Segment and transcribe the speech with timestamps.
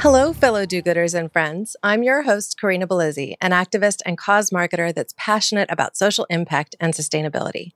[0.00, 1.74] Hello, fellow do gooders and friends.
[1.82, 6.76] I'm your host, Corinna Bellizzi, an activist and cause marketer that's passionate about social impact
[6.78, 7.72] and sustainability.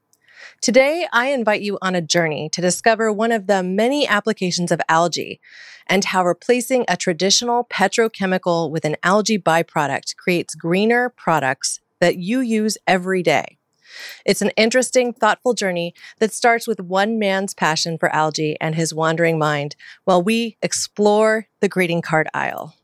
[0.60, 4.82] Today, I invite you on a journey to discover one of the many applications of
[4.86, 5.40] algae
[5.86, 12.40] and how replacing a traditional petrochemical with an algae byproduct creates greener products that you
[12.40, 13.56] use every day.
[14.24, 18.94] It's an interesting, thoughtful journey that starts with one man's passion for algae and his
[18.94, 22.74] wandering mind while we explore the greeting card aisle.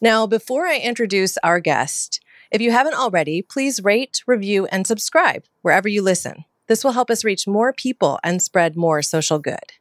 [0.00, 2.20] Now, before I introduce our guest,
[2.50, 6.44] if you haven't already, please rate, review, and subscribe wherever you listen.
[6.68, 9.72] This will help us reach more people and spread more social good.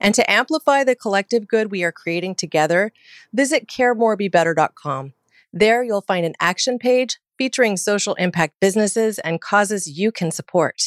[0.00, 2.92] And to amplify the collective good we are creating together,
[3.32, 5.12] visit caremorebebetter.com.
[5.52, 10.82] There you'll find an action page featuring social impact businesses and causes you can support.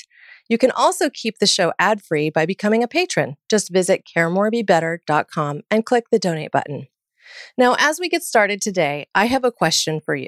[0.49, 3.37] You can also keep the show ad free by becoming a patron.
[3.49, 6.87] Just visit caremorebebetter.com and click the donate button.
[7.57, 10.27] Now, as we get started today, I have a question for you.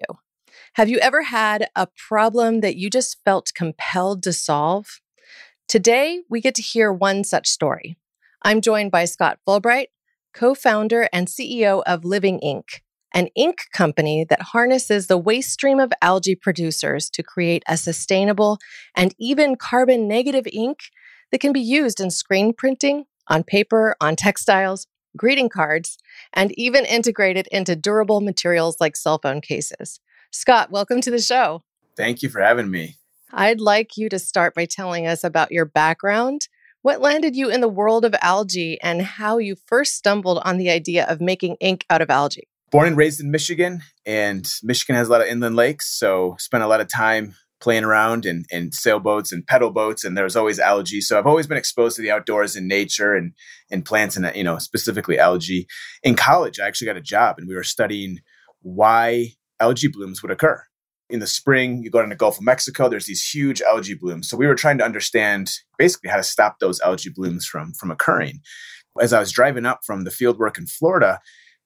[0.75, 5.01] Have you ever had a problem that you just felt compelled to solve?
[5.67, 7.97] Today, we get to hear one such story.
[8.43, 9.87] I'm joined by Scott Fulbright,
[10.33, 12.81] co founder and CEO of Living Ink
[13.13, 18.57] an ink company that harnesses the waste stream of algae producers to create a sustainable
[18.95, 20.79] and even carbon negative ink
[21.31, 25.97] that can be used in screen printing, on paper, on textiles, greeting cards,
[26.33, 29.99] and even integrated into durable materials like cell phone cases.
[30.31, 31.63] Scott, welcome to the show.
[31.95, 32.97] Thank you for having me.
[33.31, 36.47] I'd like you to start by telling us about your background.
[36.81, 40.69] What landed you in the world of algae and how you first stumbled on the
[40.69, 42.47] idea of making ink out of algae?
[42.73, 46.63] Born and raised in Michigan, and Michigan has a lot of inland lakes, so spent
[46.63, 50.35] a lot of time playing around in, in sailboats and pedal boats, and there was
[50.35, 50.99] always algae.
[50.99, 53.33] So I've always been exposed to the outdoors and nature and
[53.69, 55.67] and plants and you know specifically algae.
[56.01, 58.17] In college, I actually got a job, and we were studying
[58.63, 59.27] why
[59.59, 60.63] algae blooms would occur.
[61.11, 62.89] In the spring, you go down to the Gulf of Mexico.
[62.89, 64.27] There's these huge algae blooms.
[64.27, 67.91] So we were trying to understand basically how to stop those algae blooms from from
[67.91, 68.39] occurring.
[68.99, 71.19] As I was driving up from the field work in Florida,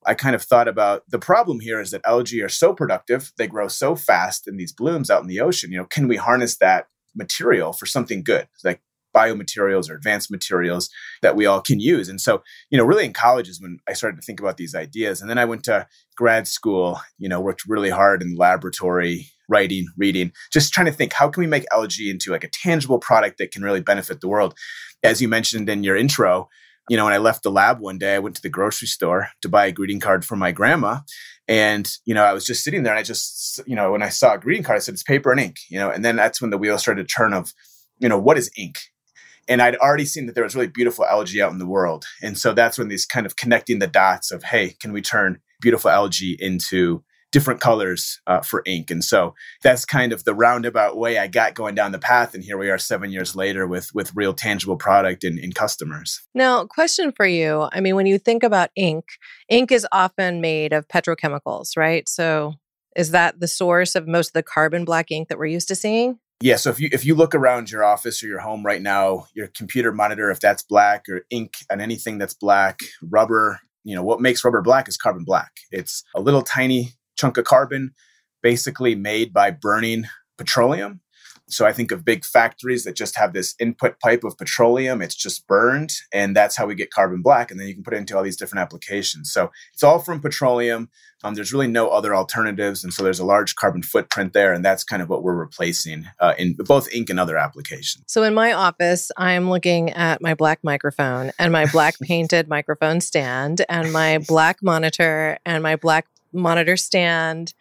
[0.08, 3.46] I kind of thought about the problem here is that algae are so productive, they
[3.46, 5.72] grow so fast in these blooms out in the ocean.
[5.72, 8.82] You know, can we harness that material for something good, like
[9.16, 10.90] biomaterials or advanced materials
[11.22, 12.08] that we all can use?
[12.08, 14.74] And so, you know, really in college is when I started to think about these
[14.74, 15.20] ideas.
[15.20, 19.30] And then I went to grad school, you know, worked really hard in the laboratory,
[19.50, 23.00] writing, reading, just trying to think how can we make algae into like a tangible
[23.00, 24.58] product that can really benefit the world?
[25.04, 26.48] As you mentioned in your intro,
[26.90, 29.30] you know, when I left the lab one day, I went to the grocery store
[29.42, 31.00] to buy a greeting card for my grandma.
[31.48, 34.10] And, you know, I was just sitting there and I just, you know, when I
[34.10, 36.42] saw a greeting card, I said, it's paper and ink, you know, and then that's
[36.42, 37.54] when the wheel started to turn of,
[38.00, 38.78] you know, what is ink?
[39.48, 42.06] And I'd already seen that there was really beautiful algae out in the world.
[42.22, 45.40] And so that's when these kind of connecting the dots of, hey, can we turn
[45.62, 47.04] beautiful algae into
[47.38, 48.90] different colors uh, for ink.
[48.90, 52.34] And so that's kind of the roundabout way I got going down the path.
[52.34, 56.20] And here we are seven years later with with real tangible product and, and customers.
[56.34, 57.70] Now, question for you.
[57.72, 59.06] I mean, when you think about ink,
[59.50, 62.10] ink is often made of petrochemicals, right?
[62.10, 62.56] So
[62.96, 65.76] is that the source of most of the carbon black ink that we're used to
[65.76, 66.18] seeing?
[66.42, 69.28] Yeah, so if you if you look around your office or your home right now,
[69.36, 74.04] your computer monitor, if that's black or ink on anything that's black, rubber, you know,
[74.04, 75.52] what makes rubber black is carbon black.
[75.72, 77.92] It's a little tiny chunk of carbon
[78.42, 80.06] basically made by burning
[80.38, 81.02] petroleum.
[81.50, 85.02] So I think of big factories that just have this input pipe of petroleum.
[85.02, 87.50] It's just burned, and that's how we get carbon black.
[87.50, 89.32] And then you can put it into all these different applications.
[89.32, 90.90] So it's all from petroleum.
[91.24, 94.64] Um, there's really no other alternatives, and so there's a large carbon footprint there, and
[94.64, 98.04] that's kind of what we're replacing uh, in both ink and other applications.
[98.08, 103.00] So in my office, I'm looking at my black microphone and my black painted microphone
[103.00, 106.08] stand and my black monitor and my black
[106.38, 107.54] monitor stand.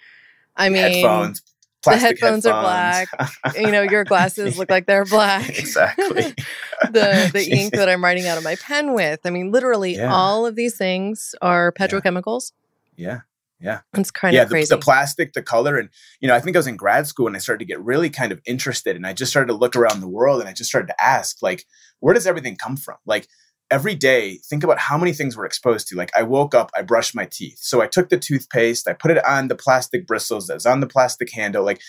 [0.57, 1.43] I mean, headphones.
[1.85, 3.09] The headphones, headphones, are black.
[3.57, 5.49] you know, your glasses look like they're black.
[5.59, 6.35] exactly.
[6.91, 9.21] the the ink that I'm writing out of my pen with.
[9.25, 10.13] I mean, literally yeah.
[10.13, 12.53] all of these things are petrochemicals.
[12.97, 13.21] Yeah.
[13.61, 13.81] Yeah.
[13.95, 14.69] It's kind yeah, of crazy.
[14.69, 15.79] The, the plastic, the color.
[15.79, 15.89] And,
[16.21, 18.11] you know, I think I was in grad school and I started to get really
[18.11, 18.97] kind of interested.
[18.97, 21.43] And I just started to look around the world and I just started to ask,
[21.43, 21.65] like,
[22.01, 22.97] where does everything come from?
[23.07, 23.29] Like,
[23.71, 26.83] every day think about how many things we're exposed to like i woke up i
[26.83, 30.47] brushed my teeth so i took the toothpaste i put it on the plastic bristles
[30.47, 31.81] that's on the plastic handle like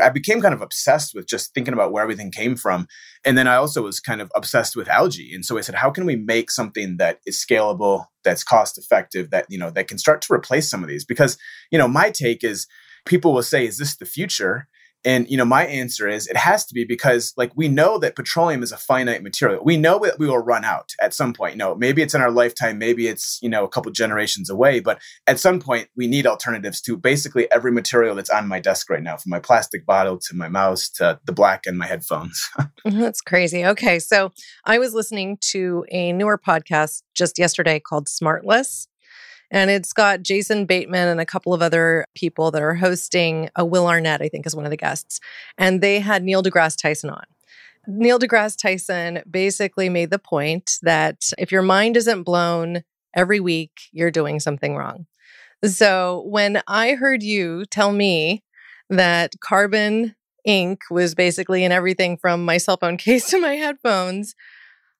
[0.00, 2.86] I became kind of obsessed with just thinking about where everything came from.
[3.24, 5.34] And then I also was kind of obsessed with algae.
[5.34, 9.30] And so I said, how can we make something that is scalable, that's cost effective,
[9.30, 11.04] that, you know, that can start to replace some of these?
[11.04, 11.36] Because,
[11.72, 12.68] you know, my take is
[13.04, 14.68] people will say, is this the future?
[15.04, 18.16] And you know, my answer is it has to be because like we know that
[18.16, 19.62] petroleum is a finite material.
[19.64, 21.54] We know that we will run out at some point.
[21.54, 24.80] You know, maybe it's in our lifetime, maybe it's, you know, a couple generations away,
[24.80, 28.90] but at some point we need alternatives to basically every material that's on my desk
[28.90, 32.48] right now, from my plastic bottle to my mouse to the black and my headphones.
[32.86, 33.66] Mm-hmm, that's crazy.
[33.66, 34.32] Okay, so
[34.64, 38.86] I was listening to a newer podcast just yesterday called Smartless
[39.50, 43.50] and it's got Jason Bateman and a couple of other people that are hosting.
[43.56, 45.20] A uh, Will Arnett, I think, is one of the guests.
[45.58, 47.24] And they had Neil deGrasse Tyson on.
[47.86, 52.82] Neil deGrasse Tyson basically made the point that if your mind isn't blown
[53.14, 55.06] every week, you're doing something wrong.
[55.64, 58.42] So when I heard you tell me
[58.88, 60.14] that carbon
[60.44, 64.34] ink was basically in everything from my cell phone case to my headphones,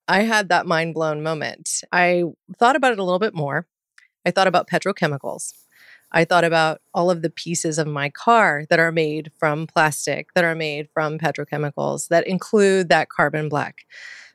[0.09, 1.83] I had that mind blown moment.
[1.93, 2.25] I
[2.59, 3.67] thought about it a little bit more.
[4.25, 5.55] I thought about petrochemicals.
[6.13, 10.35] I thought about all of the pieces of my car that are made from plastic,
[10.35, 13.85] that are made from petrochemicals, that include that carbon black.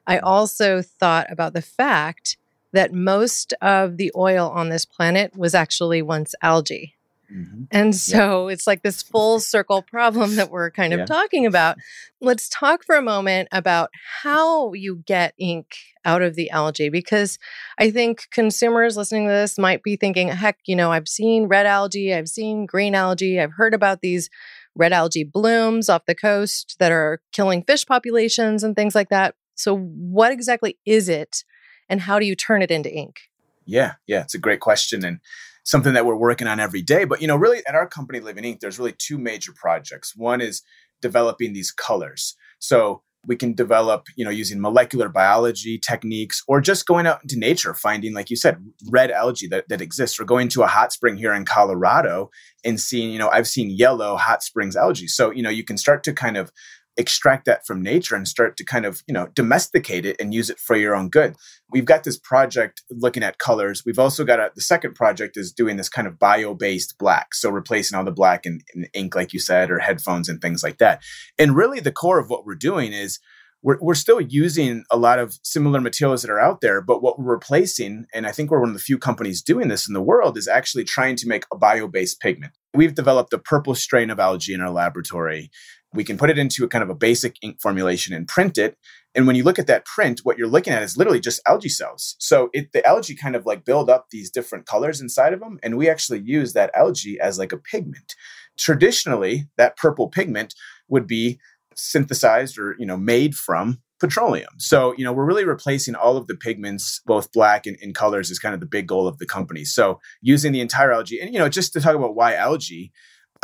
[0.07, 2.37] I also thought about the fact
[2.71, 6.95] that most of the oil on this planet was actually once algae.
[7.31, 7.63] Mm-hmm.
[7.71, 8.53] And so yeah.
[8.53, 11.05] it's like this full circle problem that we're kind of yeah.
[11.05, 11.77] talking about.
[12.21, 13.89] Let's talk for a moment about
[14.21, 17.39] how you get ink out of the algae because
[17.77, 21.65] I think consumers listening to this might be thinking, heck, you know, I've seen red
[21.65, 24.29] algae, I've seen green algae, I've heard about these
[24.75, 29.35] red algae blooms off the coast that are killing fish populations and things like that.
[29.55, 31.43] So, what exactly is it
[31.89, 33.29] and how do you turn it into ink?
[33.65, 35.03] Yeah, yeah, it's a great question.
[35.03, 35.19] And
[35.65, 37.03] something that we're working on every day.
[37.03, 40.13] But you know, really at our company, Living Ink, there's really two major projects.
[40.15, 40.61] One is
[41.01, 42.35] developing these colors.
[42.59, 47.37] So we can develop, you know, using molecular biology techniques or just going out into
[47.37, 48.57] nature, finding, like you said,
[48.89, 52.29] red algae that, that exists, or going to a hot spring here in Colorado
[52.63, 55.07] and seeing, you know, I've seen yellow hot springs algae.
[55.07, 56.51] So, you know, you can start to kind of
[56.97, 60.49] extract that from nature and start to kind of you know domesticate it and use
[60.49, 61.35] it for your own good.
[61.69, 63.83] We've got this project looking at colors.
[63.85, 67.49] We've also got a, the second project is doing this kind of bio-based black so
[67.49, 70.77] replacing all the black in, in ink like you said or headphones and things like
[70.77, 71.01] that.
[71.37, 73.19] And really the core of what we're doing is
[73.65, 77.17] we're, we're still using a lot of similar materials that are out there, but what
[77.17, 80.03] we're replacing, and I think we're one of the few companies doing this in the
[80.03, 82.53] world, is actually trying to make a bio based pigment.
[82.75, 85.49] We've developed a purple strain of algae in our laboratory
[85.95, 88.77] we can put it into a kind of a basic ink formulation and print it.
[89.15, 91.69] And when you look at that print, what you're looking at is literally just algae
[91.69, 92.15] cells.
[92.19, 95.57] So it, the algae kind of like build up these different colors inside of them.
[95.63, 98.13] And we actually use that algae as like a pigment.
[98.57, 100.53] Traditionally, that purple pigment
[100.89, 101.39] would be
[101.75, 104.51] synthesized or, you know, made from petroleum.
[104.57, 108.29] So, you know, we're really replacing all of the pigments, both black and, and colors
[108.29, 109.63] is kind of the big goal of the company.
[109.63, 112.91] So using the entire algae and, you know, just to talk about why algae,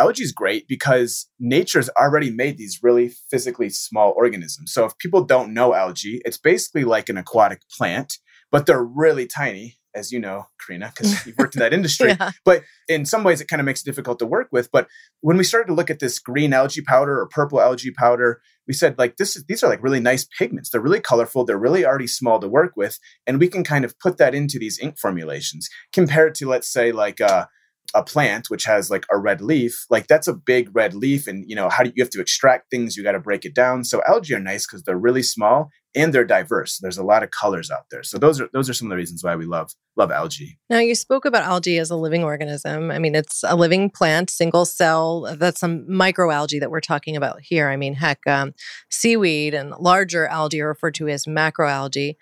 [0.01, 4.73] algae is great because nature's already made these really physically small organisms.
[4.73, 8.17] So if people don't know algae, it's basically like an aquatic plant,
[8.51, 12.09] but they're really tiny, as you know, Corinna, because you've worked in that industry.
[12.09, 12.31] yeah.
[12.43, 14.71] But in some ways, it kind of makes it difficult to work with.
[14.71, 14.87] But
[15.21, 18.73] when we started to look at this green algae powder or purple algae powder, we
[18.73, 20.69] said like this is these are like really nice pigments.
[20.69, 21.45] They're really colorful.
[21.45, 24.57] They're really already small to work with, and we can kind of put that into
[24.59, 27.45] these ink formulations compared to let's say like uh,
[27.93, 31.43] a plant which has like a red leaf like that's a big red leaf and
[31.49, 33.83] you know how do you, have to extract things you got to break it down.
[33.83, 36.79] So algae are nice because they're really small and they're diverse.
[36.79, 38.03] There's a lot of colors out there.
[38.03, 40.57] So those are those are some of the reasons why we love love algae.
[40.69, 42.91] Now you spoke about algae as a living organism.
[42.91, 45.35] I mean it's a living plant single cell.
[45.37, 47.69] That's some microalgae that we're talking about here.
[47.69, 48.53] I mean heck um,
[48.89, 52.15] seaweed and larger algae are referred to as macroalgae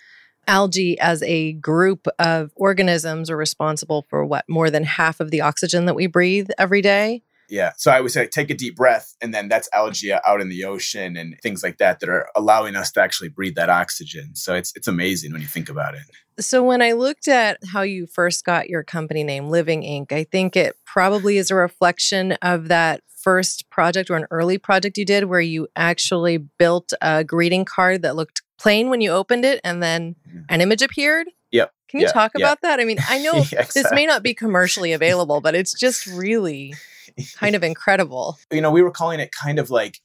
[0.50, 5.42] algae as a group of organisms are responsible for what more than half of the
[5.42, 7.22] oxygen that we breathe every day?
[7.50, 10.50] Yeah so i would say take a deep breath and then that's algae out in
[10.50, 14.36] the ocean and things like that that are allowing us to actually breathe that oxygen.
[14.36, 16.04] So it's it's amazing when you think about it.
[16.44, 20.24] So when i looked at how you first got your company name living ink i
[20.24, 25.06] think it probably is a reflection of that first project or an early project you
[25.06, 29.60] did where you actually built a greeting card that looked plain when you opened it
[29.64, 30.42] and then mm-hmm.
[30.50, 31.28] an image appeared?
[31.52, 31.72] Yep.
[31.90, 32.80] Can you talk about that?
[32.80, 33.82] I mean, I know exactly.
[33.82, 36.76] this may not be commercially available, but it's just really
[37.36, 38.38] kind of incredible.
[38.52, 40.00] You know, we were calling it kind of like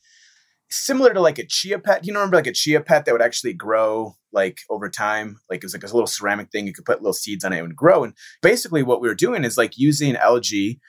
[0.70, 2.06] similar to like a chia pet.
[2.06, 5.40] You know, remember like a chia pet that would actually grow like over time?
[5.50, 6.66] Like it was like a little ceramic thing.
[6.66, 8.04] You could put little seeds on it and grow.
[8.04, 10.80] And basically, what we were doing is like using algae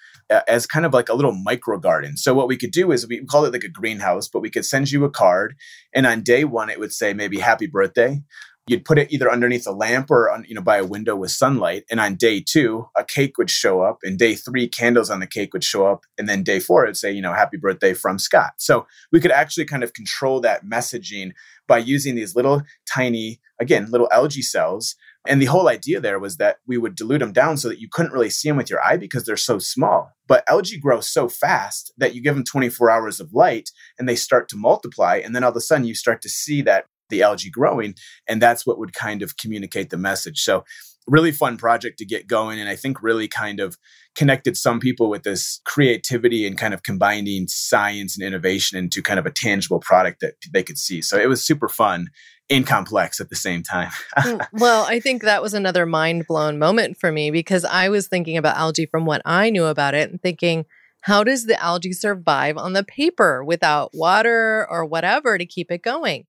[0.48, 2.17] as kind of like a little micro garden.
[2.17, 4.65] So what we could do is we call it like a greenhouse, but we could
[4.65, 5.55] send you a card,
[5.94, 8.22] and on day one it would say maybe happy birthday
[8.67, 11.32] you'd put it either underneath a lamp or on, you know by a window with
[11.32, 15.20] sunlight and on day two a cake would show up and day three candles on
[15.20, 17.58] the cake would show up and then day four it would say you know happy
[17.58, 21.32] birthday from scott so we could actually kind of control that messaging
[21.67, 24.96] by using these little tiny again little algae cells
[25.27, 27.88] and the whole idea there was that we would dilute them down so that you
[27.91, 30.12] couldn't really see them with your eye because they're so small.
[30.27, 34.15] But algae grow so fast that you give them 24 hours of light and they
[34.15, 35.17] start to multiply.
[35.17, 37.96] And then all of a sudden you start to see that the algae growing.
[38.27, 40.41] And that's what would kind of communicate the message.
[40.41, 40.63] So,
[41.08, 42.60] really fun project to get going.
[42.60, 43.78] And I think really kind of
[44.16, 49.20] connected some people with this creativity and kind of combining science and innovation into kind
[49.20, 51.02] of a tangible product that they could see.
[51.02, 52.08] So, it was super fun
[52.50, 53.92] and complex at the same time.
[54.18, 58.08] Mm, well, I think that was another mind blown moment for me because I was
[58.08, 60.66] thinking about algae from what I knew about it and thinking,
[61.02, 65.84] how does the algae survive on the paper without water or whatever to keep it
[65.84, 66.26] going?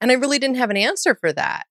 [0.00, 1.64] And I really didn't have an answer for that.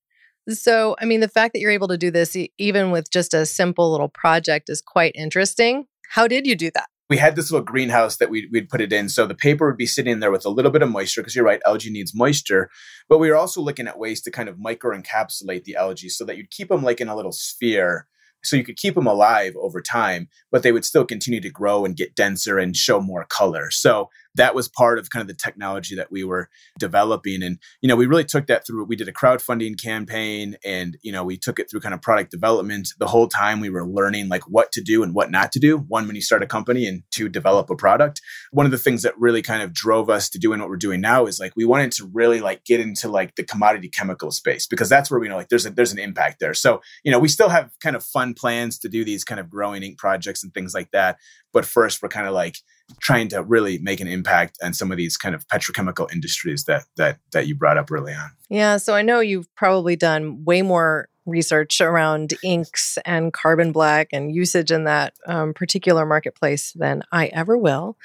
[0.50, 3.46] So, I mean, the fact that you're able to do this even with just a
[3.46, 5.86] simple little project is quite interesting.
[6.10, 6.88] How did you do that?
[7.10, 9.10] We had this little greenhouse that we'd, we'd put it in.
[9.10, 11.46] So the paper would be sitting there with a little bit of moisture, because you're
[11.46, 12.70] right, algae needs moisture.
[13.08, 16.24] But we were also looking at ways to kind of micro encapsulate the algae so
[16.26, 18.08] that you'd keep them like in a little sphere
[18.44, 21.84] so you could keep them alive over time, but they would still continue to grow
[21.84, 23.70] and get denser and show more color.
[23.70, 27.44] So that was part of kind of the technology that we were developing.
[27.44, 31.12] And you know we really took that through we did a crowdfunding campaign and you
[31.12, 34.30] know we took it through kind of product development the whole time we were learning
[34.30, 35.78] like what to do and what not to do.
[35.78, 38.22] One when you start a company and two develop a product.
[38.52, 41.02] One of the things that really kind of drove us to doing what we're doing
[41.02, 44.68] now is like we wanted to really like get into like the commodity chemical space
[44.68, 46.54] because that's where we know like there's a there's an impact there.
[46.54, 49.50] So you know we still have kind of fun plans to do these kind of
[49.50, 51.18] growing ink projects and things like that.
[51.52, 52.56] But first we're kind of like
[53.02, 56.86] trying to really make an impact on some of these kind of petrochemical industries that
[56.98, 58.32] that that you brought up early on.
[58.50, 64.10] Yeah, so I know you've probably done way more research around inks and carbon black
[64.12, 67.98] and usage in that um, particular marketplace than I ever will.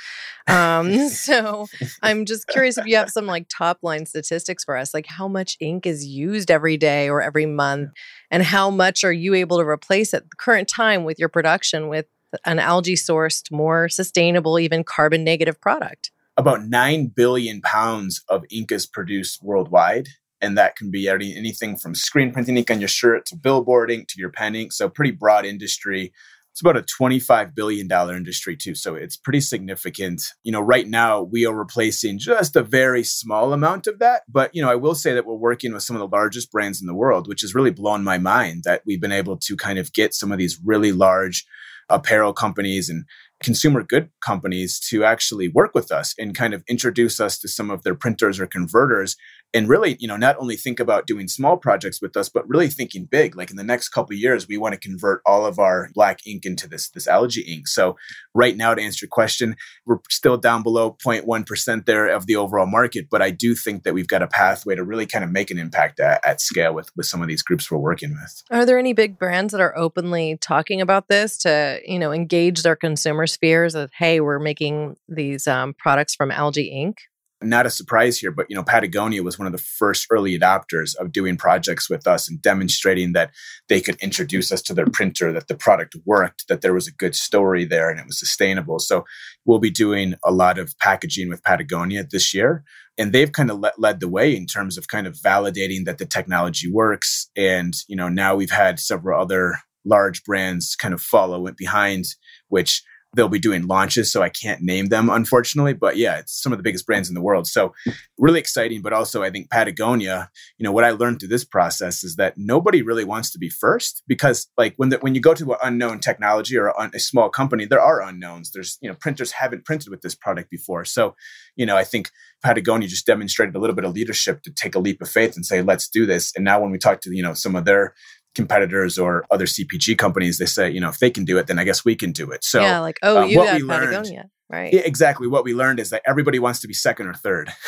[0.47, 1.67] Um, so
[2.03, 5.29] I'm just curious if you have some like top line statistics for us, like how
[5.29, 7.91] much ink is used every day or every month,
[8.31, 11.89] and how much are you able to replace at the current time with your production
[11.89, 12.07] with
[12.45, 16.11] an algae sourced, more sustainable, even carbon negative product.
[16.37, 20.09] About 9 billion pounds of ink is produced worldwide.
[20.41, 24.09] And that can be anything from screen printing ink on your shirt to billboard ink
[24.09, 24.73] to your pen ink.
[24.73, 26.13] So, pretty broad industry.
[26.53, 28.75] It's about a $25 billion industry, too.
[28.75, 30.23] So, it's pretty significant.
[30.43, 34.25] You know, right now we are replacing just a very small amount of that.
[34.29, 36.79] But, you know, I will say that we're working with some of the largest brands
[36.79, 39.79] in the world, which has really blown my mind that we've been able to kind
[39.79, 41.47] of get some of these really large
[41.89, 43.05] apparel companies and
[43.43, 47.71] consumer good companies to actually work with us and kind of introduce us to some
[47.71, 49.17] of their printers or converters
[49.53, 52.69] and really you know not only think about doing small projects with us but really
[52.69, 53.37] thinking big.
[53.37, 56.45] Like in the next couple years we want to convert all of our black ink
[56.45, 57.69] into this this algae ink.
[57.69, 57.97] So
[58.35, 62.67] right now to answer your question we're still down below 0.1% there of the overall
[62.67, 65.51] market but i do think that we've got a pathway to really kind of make
[65.51, 68.43] an impact at, at scale with with some of these groups we're working with.
[68.51, 72.63] Are there any big brands that are openly talking about this to you know engage
[72.63, 76.99] their consumer spheres that hey we're making these um, products from algae ink
[77.43, 80.95] not a surprise here, but you know, Patagonia was one of the first early adopters
[80.97, 83.31] of doing projects with us and demonstrating that
[83.69, 86.93] they could introduce us to their printer, that the product worked, that there was a
[86.93, 88.79] good story there and it was sustainable.
[88.79, 89.05] So
[89.45, 92.65] we'll be doing a lot of packaging with Patagonia this year.
[92.97, 95.99] And they've kind of le- led the way in terms of kind of validating that
[95.99, 97.29] the technology works.
[97.37, 102.07] And, you know, now we've had several other large brands kind of follow it behind,
[102.49, 102.83] which
[103.15, 105.73] they'll be doing launches, so I can't name them, unfortunately.
[105.73, 107.47] But yeah, it's some of the biggest brands in the world.
[107.47, 107.75] So
[108.19, 108.83] really exciting.
[108.83, 112.35] But also, I think Patagonia, you know, what I learned through this process is that
[112.37, 115.59] nobody really wants to be first because, like, when the, when you go to an
[115.63, 118.53] unknown technology or a, a small company, there are unknowns.
[118.53, 120.85] There's, you know, printers haven't printed with this product before.
[120.85, 121.15] So,
[121.57, 122.11] you know, I think
[122.43, 125.47] Patagonia just demonstrated a little bit of leadership to take a leap of faith and
[125.47, 126.33] say, let's do this.
[126.37, 127.95] And now when we talk to, you know, some of their
[128.35, 131.59] competitors or other CPG companies, they say, you know, if they can do it, then
[131.59, 132.45] I guess we can do it.
[132.45, 134.73] So yeah, like oh, uh, you got Patagonia, learned, right?
[134.73, 135.27] Yeah, exactly.
[135.27, 137.53] What we learned is that everybody wants to be second or third.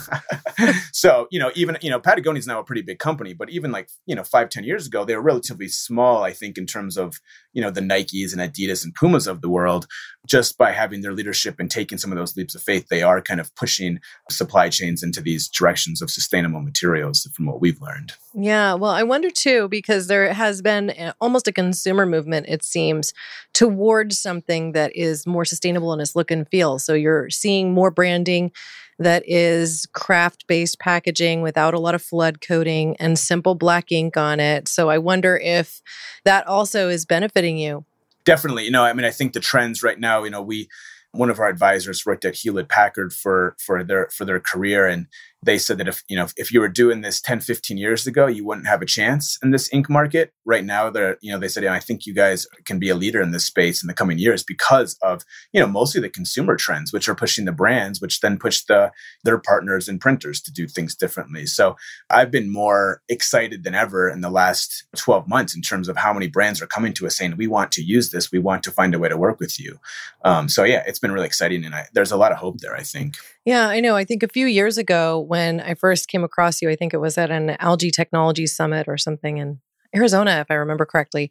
[0.92, 3.72] so, you know, even, you know, Patagonia is now a pretty big company, but even
[3.72, 6.96] like, you know, five ten years ago, they were relatively small, I think, in terms
[6.96, 7.20] of,
[7.52, 9.86] you know, the Nikes and Adidas and Pumas of the world.
[10.24, 13.20] Just by having their leadership and taking some of those leaps of faith, they are
[13.20, 13.98] kind of pushing
[14.30, 18.12] supply chains into these directions of sustainable materials from what we've learned.
[18.34, 18.74] Yeah.
[18.74, 23.12] Well, I wonder too, because there has been eh, almost a consumer movement, it seems,
[23.52, 26.78] towards something that is more sustainable in its look and feel.
[26.78, 28.52] So you're seeing more branding
[28.98, 34.16] that is kraft based packaging without a lot of flood coating and simple black ink
[34.16, 34.68] on it.
[34.68, 35.80] So I wonder if
[36.24, 37.84] that also is benefiting you.
[38.24, 38.64] Definitely.
[38.64, 40.68] You know, I mean, I think the trends right now, you know, we,
[41.12, 45.06] one of our advisors worked at Hewlett Packard for for their for their career and
[45.44, 48.26] they said that if you know if you were doing this 10 15 years ago
[48.26, 50.32] you wouldn't have a chance in this ink market.
[50.44, 52.94] Right now they're you know they said yeah, i think you guys can be a
[52.94, 55.22] leader in this space in the coming years because of
[55.52, 58.92] you know mostly the consumer trends which are pushing the brands which then push the
[59.24, 61.46] their partners and printers to do things differently.
[61.46, 61.76] So
[62.10, 66.12] i've been more excited than ever in the last 12 months in terms of how
[66.12, 68.30] many brands are coming to us saying we want to use this.
[68.30, 69.78] We want to find a way to work with you.
[70.24, 72.76] Um, so yeah it's been really exciting and I, there's a lot of hope there
[72.76, 73.96] i think yeah, I know.
[73.96, 77.00] I think a few years ago when I first came across you, I think it
[77.00, 79.60] was at an algae technology summit or something in
[79.94, 81.30] Arizona, if I remember correctly.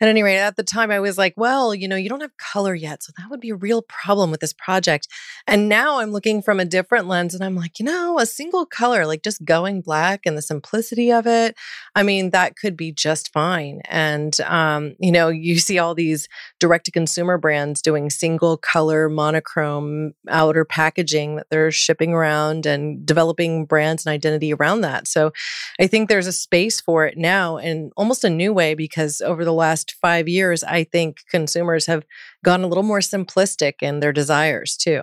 [0.00, 2.36] At any rate, at the time, I was like, well, you know, you don't have
[2.36, 3.02] color yet.
[3.02, 5.08] So that would be a real problem with this project.
[5.46, 8.66] And now I'm looking from a different lens and I'm like, you know, a single
[8.66, 11.56] color, like just going black and the simplicity of it.
[11.94, 13.80] I mean, that could be just fine.
[13.88, 16.28] And, um, you know, you see all these
[16.58, 23.04] direct to consumer brands doing single color monochrome outer packaging that they're shipping around and
[23.04, 25.08] developing brands and identity around that.
[25.08, 25.32] So
[25.80, 27.56] I think there's a space for it now.
[27.56, 32.04] And almost a new way because over the last five years, I think consumers have
[32.44, 35.02] gone a little more simplistic in their desires too.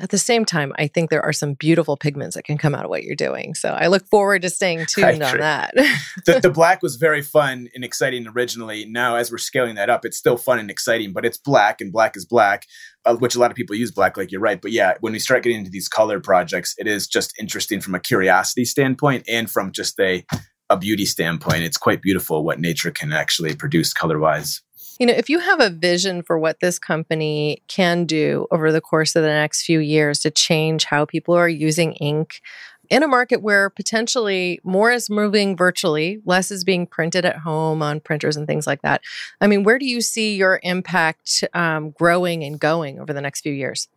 [0.00, 2.84] At the same time, I think there are some beautiful pigments that can come out
[2.84, 3.54] of what you're doing.
[3.54, 5.74] So I look forward to staying tuned on that.
[6.24, 8.86] the, the, black was very fun and exciting originally.
[8.86, 11.92] Now, as we're scaling that up, it's still fun and exciting, but it's black and
[11.92, 12.64] black is black,
[13.04, 14.62] uh, which a lot of people use black, like you're right.
[14.62, 17.94] But yeah, when we start getting into these color projects, it is just interesting from
[17.94, 20.24] a curiosity standpoint and from just a
[20.70, 24.62] a beauty standpoint, it's quite beautiful what nature can actually produce color wise.
[24.98, 28.80] You know, if you have a vision for what this company can do over the
[28.80, 32.40] course of the next few years to change how people are using ink
[32.88, 37.82] in a market where potentially more is moving virtually, less is being printed at home
[37.82, 39.02] on printers and things like that.
[39.40, 43.42] I mean, where do you see your impact um, growing and going over the next
[43.42, 43.88] few years?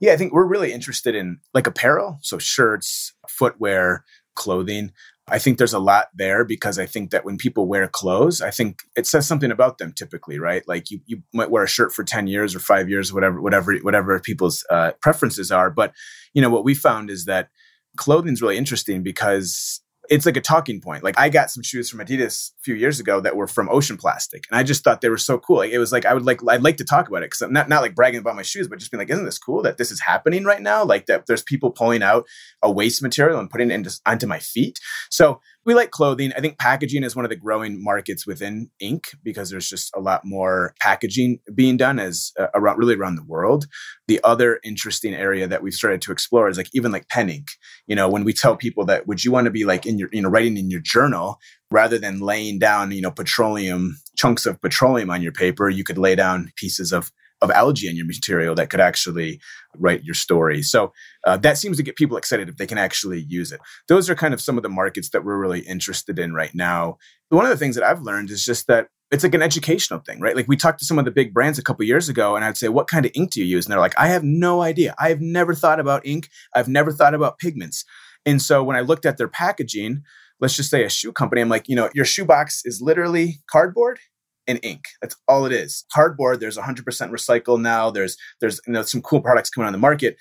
[0.00, 4.92] Yeah, I think we're really interested in like apparel, so shirts, footwear, clothing.
[5.28, 8.50] I think there's a lot there because I think that when people wear clothes, I
[8.50, 10.66] think it says something about them typically, right?
[10.66, 13.76] Like you, you might wear a shirt for 10 years or five years, whatever, whatever,
[13.78, 15.70] whatever people's uh, preferences are.
[15.70, 15.92] But,
[16.34, 17.50] you know, what we found is that
[17.96, 19.80] clothing is really interesting because
[20.12, 21.02] it's like a talking point.
[21.02, 23.96] Like I got some shoes from Adidas a few years ago that were from Ocean
[23.96, 25.56] Plastic, and I just thought they were so cool.
[25.56, 27.52] Like, it was like I would like I'd like to talk about it because I'm
[27.52, 29.78] not not like bragging about my shoes, but just being like, isn't this cool that
[29.78, 30.84] this is happening right now?
[30.84, 32.26] Like that there's people pulling out
[32.62, 34.78] a waste material and putting it into, onto my feet.
[35.10, 36.32] So we like clothing.
[36.36, 40.00] I think packaging is one of the growing markets within ink because there's just a
[40.00, 43.66] lot more packaging being done as uh, around really around the world.
[44.08, 47.48] The other interesting area that we've started to explore is like even like pen ink.
[47.86, 50.08] You know, when we tell people that would you want to be like in your
[50.12, 51.38] you know writing in your journal
[51.70, 55.98] rather than laying down you know petroleum chunks of petroleum on your paper, you could
[55.98, 59.40] lay down pieces of of algae in your material that could actually
[59.76, 60.62] write your story.
[60.62, 60.92] So
[61.26, 63.60] uh, that seems to get people excited if they can actually use it.
[63.88, 66.96] Those are kind of some of the markets that we're really interested in right now.
[67.28, 70.20] One of the things that I've learned is just that it's like an educational thing,
[70.20, 70.34] right?
[70.34, 72.56] Like we talked to some of the big brands a couple years ago, and I'd
[72.56, 74.94] say, "What kind of ink do you use?" And they're like, "I have no idea.
[74.98, 76.30] I have never thought about ink.
[76.54, 77.84] I've never thought about pigments."
[78.24, 80.02] And so when I looked at their packaging,
[80.40, 83.98] let's just say a shoe company, I'm like, you know, your shoebox is literally cardboard
[84.46, 84.84] and ink.
[85.00, 85.84] That's all it is.
[85.92, 87.90] Cardboard, there's 100% recycle now.
[87.90, 90.16] There's there's you know some cool products coming on the market.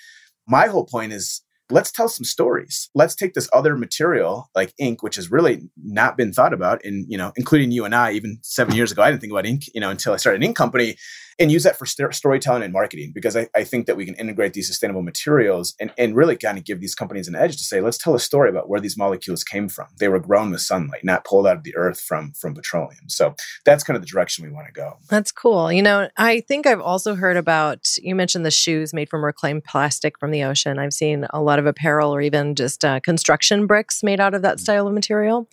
[0.47, 2.89] My whole point is let's tell some stories.
[2.93, 7.05] Let's take this other material like ink, which has really not been thought about, and
[7.10, 9.63] you know, including you and I, even seven years ago, I didn't think about ink,
[9.73, 10.97] you know, until I started an ink company
[11.41, 14.13] and use that for st- storytelling and marketing because I, I, think that we can
[14.15, 17.63] integrate these sustainable materials and, and really kind of give these companies an edge to
[17.63, 19.88] say let's tell a story about where these molecules came from.
[19.97, 23.10] They were grown with sunlight not pulled out of the earth from from petroleum.
[23.10, 24.97] So that's kind of the direction we want to go.
[25.10, 25.71] That's cool.
[25.71, 29.63] You know i think i've also heard about you mentioned the shoes made from reclaimed
[29.63, 30.77] plastic from the ocean.
[30.77, 34.43] I've seen a lot of apparel or even just uh, construction bricks made out of
[34.43, 34.62] that mm.
[34.62, 35.47] style of material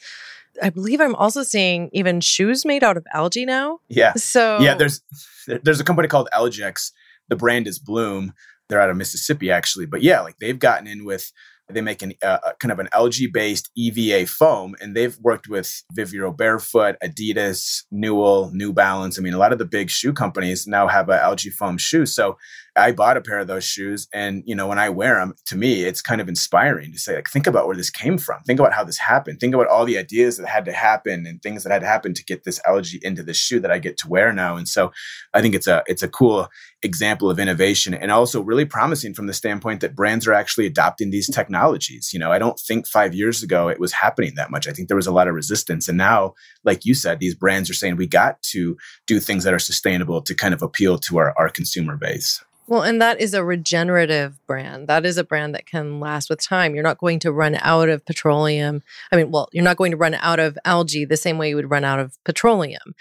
[0.62, 3.80] I believe I'm also seeing even shoes made out of algae now.
[3.88, 4.14] Yeah.
[4.14, 5.02] So yeah, there's
[5.46, 6.92] there's a company called Algix.
[7.28, 8.32] The brand is Bloom.
[8.68, 11.32] They're out of Mississippi actually, but yeah, like they've gotten in with
[11.70, 15.82] They make an uh, kind of an algae based EVA foam, and they've worked with
[15.94, 19.18] Vivobarefoot, Adidas, Newell, New Balance.
[19.18, 22.06] I mean, a lot of the big shoe companies now have an algae foam shoe.
[22.06, 22.38] So
[22.78, 25.56] I bought a pair of those shoes, and you know, when I wear them, to
[25.56, 28.42] me, it's kind of inspiring to say, like, think about where this came from.
[28.42, 29.40] Think about how this happened.
[29.40, 32.14] Think about all the ideas that had to happen and things that had to happen
[32.14, 34.56] to get this algae into this shoe that I get to wear now.
[34.56, 34.92] And so,
[35.34, 36.48] I think it's a it's a cool
[36.82, 41.10] example of innovation, and also really promising from the standpoint that brands are actually adopting
[41.10, 42.10] these technologies.
[42.12, 44.68] You know, I don't think five years ago it was happening that much.
[44.68, 45.88] I think there was a lot of resistance.
[45.88, 49.54] And now, like you said, these brands are saying we got to do things that
[49.54, 52.42] are sustainable to kind of appeal to our, our consumer base.
[52.68, 54.88] Well, and that is a regenerative brand.
[54.88, 56.74] That is a brand that can last with time.
[56.74, 58.82] You're not going to run out of petroleum.
[59.10, 61.56] I mean, well, you're not going to run out of algae the same way you
[61.56, 62.94] would run out of petroleum.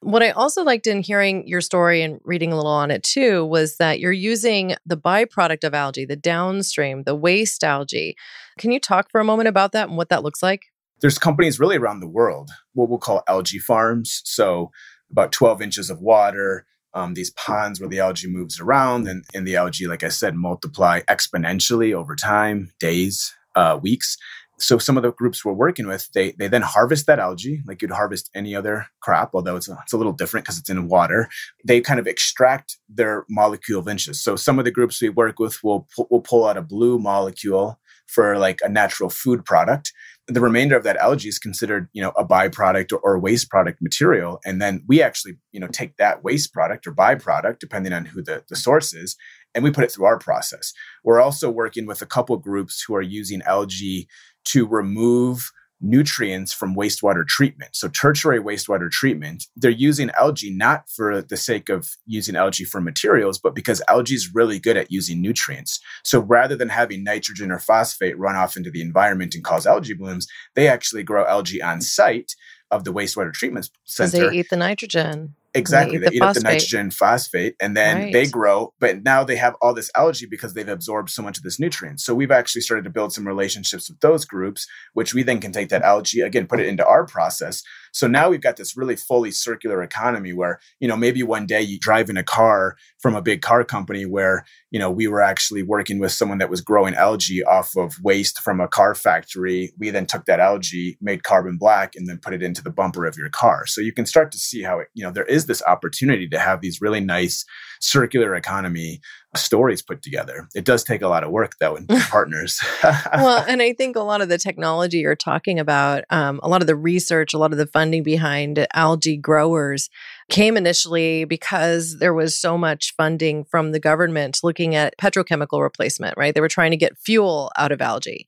[0.00, 3.46] What I also liked in hearing your story and reading a little on it too
[3.46, 8.16] was that you're using the byproduct of algae, the downstream, the waste algae.
[8.58, 10.62] Can you talk for a moment about that and what that looks like?
[11.00, 14.22] There's companies really around the world, what we'll call algae farms.
[14.24, 14.72] So,
[15.10, 19.46] about 12 inches of water, um, these ponds where the algae moves around, and, and
[19.46, 24.16] the algae, like I said, multiply exponentially over time, days, uh, weeks
[24.58, 27.82] so some of the groups we're working with, they they then harvest that algae like
[27.82, 30.88] you'd harvest any other crop, although it's a, it's a little different because it's in
[30.88, 31.28] water.
[31.64, 34.22] They kind of extract their molecule of interest.
[34.22, 37.80] So some of the groups we work with will will pull out a blue molecule
[38.06, 39.92] for like a natural food product.
[40.26, 43.82] The remainder of that algae is considered, you know, a byproduct or, or waste product
[43.82, 48.06] material, and then we actually, you know, take that waste product or byproduct, depending on
[48.06, 49.16] who the, the source is,
[49.54, 50.72] and we put it through our process.
[51.04, 54.08] We're also working with a couple groups who are using algae
[54.46, 55.50] to remove
[55.84, 57.76] nutrients from wastewater treatment.
[57.76, 62.80] So tertiary wastewater treatment, they're using algae not for the sake of using algae for
[62.80, 65.80] materials, but because algae is really good at using nutrients.
[66.02, 69.94] So rather than having nitrogen or phosphate run off into the environment and cause algae
[69.94, 72.34] blooms, they actually grow algae on site
[72.70, 74.30] of the wastewater treatment center.
[74.30, 75.34] They eat the nitrogen.
[75.54, 75.98] Exactly.
[75.98, 78.12] They eat, they eat up the nitrogen phosphate and then right.
[78.12, 81.44] they grow, but now they have all this algae because they've absorbed so much of
[81.44, 82.00] this nutrient.
[82.00, 85.52] So we've actually started to build some relationships with those groups, which we then can
[85.52, 87.62] take that algae, again, put it into our process.
[87.92, 91.62] So now we've got this really fully circular economy where, you know, maybe one day
[91.62, 95.22] you drive in a car from a big car company where, you know, we were
[95.22, 99.72] actually working with someone that was growing algae off of waste from a car factory.
[99.78, 103.06] We then took that algae, made carbon black, and then put it into the bumper
[103.06, 103.66] of your car.
[103.66, 106.38] So you can start to see how, it, you know, there is this opportunity to
[106.38, 107.44] have these really nice
[107.80, 109.00] circular economy
[109.36, 110.48] stories put together.
[110.54, 112.60] It does take a lot of work though and partners.
[112.82, 116.60] well, and I think a lot of the technology you're talking about, um, a lot
[116.60, 119.90] of the research, a lot of the funding behind algae growers
[120.30, 126.16] came initially because there was so much funding from the government looking at petrochemical replacement,
[126.16, 126.34] right?
[126.34, 128.26] They were trying to get fuel out of algae.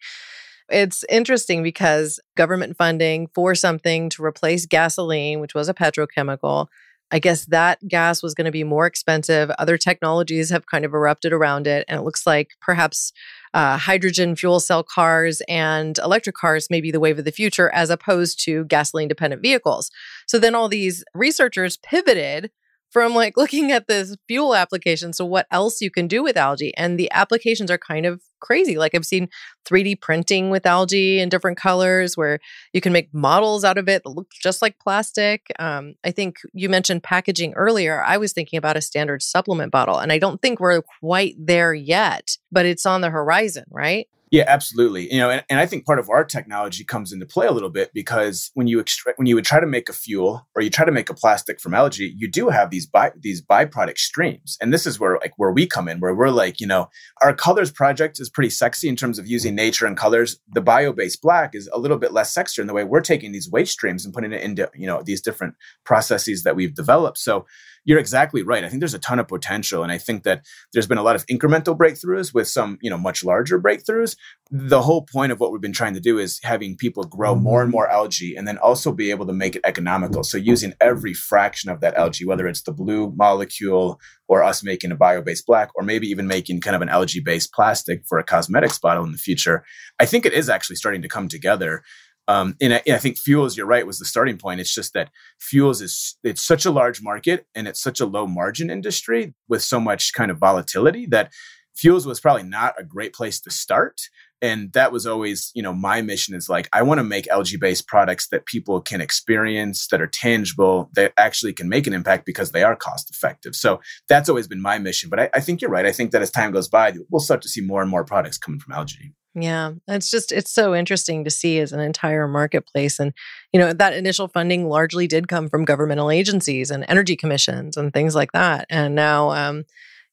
[0.69, 6.67] It's interesting because government funding for something to replace gasoline, which was a petrochemical,
[7.13, 9.51] I guess that gas was going to be more expensive.
[9.59, 11.85] Other technologies have kind of erupted around it.
[11.89, 13.13] And it looks like perhaps
[13.55, 17.71] uh, hydrogen fuel cell cars and electric cars may be the wave of the future
[17.73, 19.91] as opposed to gasoline dependent vehicles.
[20.27, 22.51] So then all these researchers pivoted
[22.91, 25.13] from like looking at this fuel application.
[25.13, 26.77] So, what else you can do with algae?
[26.77, 28.77] And the applications are kind of crazy.
[28.77, 29.29] Like, I've seen
[29.69, 32.39] 3D printing with algae in different colors where
[32.73, 35.47] you can make models out of it that look just like plastic.
[35.59, 38.03] Um, I think you mentioned packaging earlier.
[38.03, 41.75] I was thinking about a standard supplement bottle, and I don't think we're quite there
[41.75, 44.07] yet, but it's on the horizon, right?
[44.33, 45.13] Yeah, absolutely.
[45.13, 47.71] You know, and, and I think part of our technology comes into play a little
[47.71, 50.71] bit because when you extract, when you would try to make a fuel or you
[50.71, 54.59] try to make a plastic from algae, you do have these by these byproduct streams,
[54.61, 56.89] and this is where like where we come in, where we're like, you know,
[57.23, 60.41] our colors project is pretty sexy in terms of using nature and colors.
[60.53, 63.49] The bio-based black is a little bit less sexy in the way we're taking these
[63.49, 67.19] waste streams and putting it into you know these different processes that we've developed.
[67.19, 67.47] So
[67.87, 68.65] you're exactly right.
[68.65, 69.83] I think there's a ton of potential.
[69.83, 72.99] And I think that there's been a lot of incremental breakthroughs with some, you know,
[72.99, 74.17] much larger breakthroughs.
[74.51, 77.45] The whole point of what we've been trying to do is having people grow mm-hmm.
[77.45, 80.25] more and more algae and then also be able to make it economical.
[80.25, 84.91] So using every fraction of that algae, whether it's the blue molecule or us making
[84.91, 88.79] a bio-based black, or maybe even making kind of an algae-based plastic for a cosmetics
[88.81, 89.65] bottle in the future,
[90.01, 91.85] I think it is actually starting to come together.
[92.29, 94.61] Um, and I, I, think fuels, you're right, was the starting point.
[94.61, 98.27] It's just that fuels is it's such a large market and it's such a low
[98.27, 101.33] margin industry with so much kind of volatility that
[101.77, 104.01] fuels was probably not a great place to start.
[104.43, 107.57] And that was always, you know, my mission is like, I want to make algae
[107.57, 112.27] based products that people can experience, that are tangible, that actually can make an impact
[112.27, 113.55] because they are cost effective.
[113.55, 115.09] So that's always been my mission.
[115.09, 115.87] But I, I think you're right.
[115.87, 118.37] I think that as time goes by, we'll start to see more and more products
[118.37, 119.15] coming from algae.
[119.39, 123.13] Yeah, it's just it's so interesting to see as an entire marketplace and
[123.53, 127.93] you know that initial funding largely did come from governmental agencies and energy commissions and
[127.93, 128.67] things like that.
[128.71, 129.65] And now um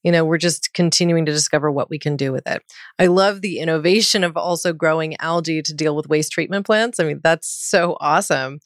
[0.03, 2.61] you know, we're just continuing to discover what we can do with it.
[2.99, 6.99] I love the innovation of also growing algae to deal with waste treatment plants.
[6.99, 8.59] I mean, that's so awesome.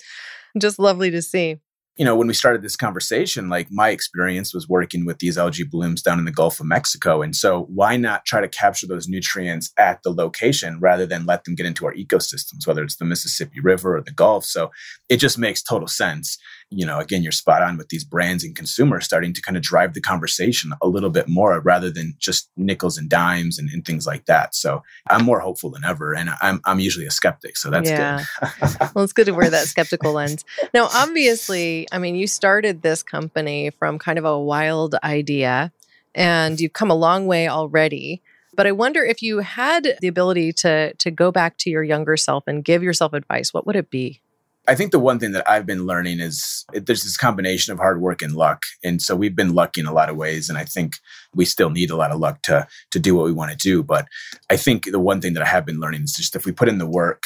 [0.57, 1.57] Just lovely to see
[1.97, 5.63] you know, when we started this conversation, like my experience was working with these algae
[5.63, 7.23] blooms down in the Gulf of Mexico.
[7.23, 11.43] And so why not try to capture those nutrients at the location rather than let
[11.43, 14.45] them get into our ecosystems, whether it's the Mississippi River or the Gulf?
[14.45, 14.69] So
[15.09, 16.37] it just makes total sense.
[16.69, 19.63] You know, again, you're spot on with these brands and consumers starting to kind of
[19.63, 23.85] drive the conversation a little bit more rather than just nickels and dimes and, and
[23.85, 24.53] things like that.
[24.53, 26.13] So I'm more hopeful than ever.
[26.13, 27.55] And I'm, I'm usually a skeptic.
[27.55, 28.25] So that's yeah.
[28.39, 28.77] good.
[28.95, 30.43] well, it's good to wear that skeptical lens.
[30.73, 35.71] Now, obviously, I mean, you started this company from kind of a wild idea
[36.17, 38.21] and you've come a long way already.
[38.55, 42.17] But I wonder if you had the ability to to go back to your younger
[42.17, 44.21] self and give yourself advice, what would it be?
[44.67, 47.79] I think the one thing that I've been learning is it, there's this combination of
[47.79, 50.57] hard work and luck, and so we've been lucky in a lot of ways, and
[50.57, 50.97] I think
[51.33, 53.81] we still need a lot of luck to to do what we want to do.
[53.81, 54.07] But
[54.49, 56.67] I think the one thing that I have been learning is just if we put
[56.67, 57.23] in the work,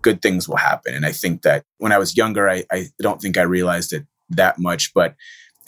[0.00, 0.94] good things will happen.
[0.94, 4.06] And I think that when I was younger, I, I don't think I realized it
[4.30, 5.14] that much, but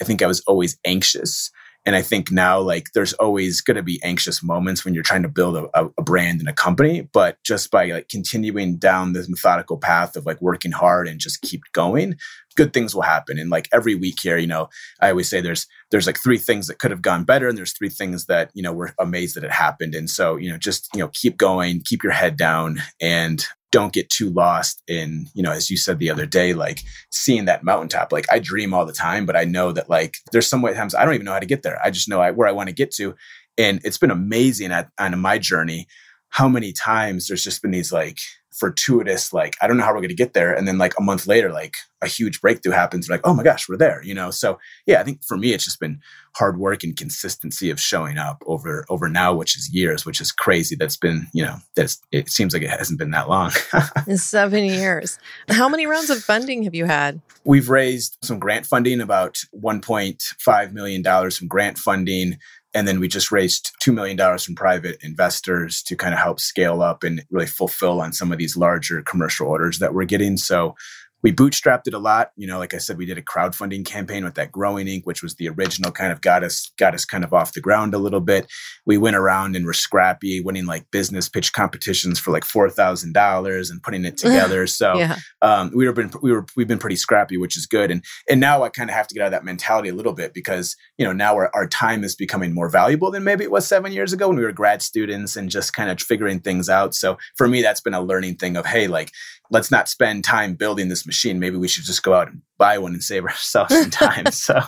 [0.01, 1.51] I think I was always anxious.
[1.85, 5.23] And I think now, like, there's always going to be anxious moments when you're trying
[5.23, 7.07] to build a, a, brand and a company.
[7.11, 11.41] But just by like continuing down this methodical path of like working hard and just
[11.41, 12.17] keep going,
[12.55, 13.39] good things will happen.
[13.39, 16.67] And like every week here, you know, I always say there's there's like three things
[16.67, 19.43] that could have gone better, and there's three things that you know we're amazed that
[19.43, 19.95] it happened.
[19.95, 23.93] And so you know, just you know, keep going, keep your head down, and don't
[23.93, 27.63] get too lost in, you know, as you said the other day, like seeing that
[27.63, 28.11] mountaintop.
[28.11, 30.93] Like I dream all the time, but I know that like there's some way times
[30.93, 31.79] I don't even know how to get there.
[31.83, 33.15] I just know I, where I want to get to.
[33.57, 35.87] And it's been amazing at, on my journey
[36.29, 38.19] how many times there's just been these like
[38.51, 40.53] fortuitous, like, I don't know how we're going to get there.
[40.53, 43.09] And then like a month later, like a huge breakthrough happens.
[43.09, 44.31] Like, oh my gosh, we're there, you know?
[44.31, 45.99] So yeah, I think for me, it's just been
[46.35, 50.31] hard work and consistency of showing up over, over now, which is years, which is
[50.31, 50.75] crazy.
[50.75, 53.51] That's been, you know, that's, it seems like it hasn't been that long.
[54.15, 55.17] Seven years.
[55.49, 57.21] How many rounds of funding have you had?
[57.43, 62.37] We've raised some grant funding, about $1.5 million from grant funding.
[62.73, 66.81] And then we just raised $2 million from private investors to kind of help scale
[66.81, 70.37] up and really fulfill on some of these larger commercial orders that we're getting.
[70.37, 70.75] So
[71.23, 72.31] we bootstrapped it a lot.
[72.35, 75.21] You know, like I said, we did a crowdfunding campaign with that Growing Ink., which
[75.21, 77.97] was the original kind of got us got us kind of off the ground a
[77.97, 78.47] little bit.
[78.85, 83.13] We went around and were scrappy, winning like business pitch competitions for like four thousand
[83.13, 84.67] dollars and putting it together.
[84.67, 85.17] So yeah.
[85.41, 87.91] um, we were been we were we've been pretty scrappy, which is good.
[87.91, 90.13] And and now I kind of have to get out of that mentality a little
[90.13, 93.51] bit because you know now our, our time is becoming more valuable than maybe it
[93.51, 96.69] was seven years ago when we were grad students and just kind of figuring things
[96.69, 96.95] out.
[96.95, 99.11] So for me, that's been a learning thing of hey, like
[99.51, 101.39] let's not spend time building this machine.
[101.39, 104.25] Maybe we should just go out and buy one and save ourselves some time.
[104.31, 104.55] so,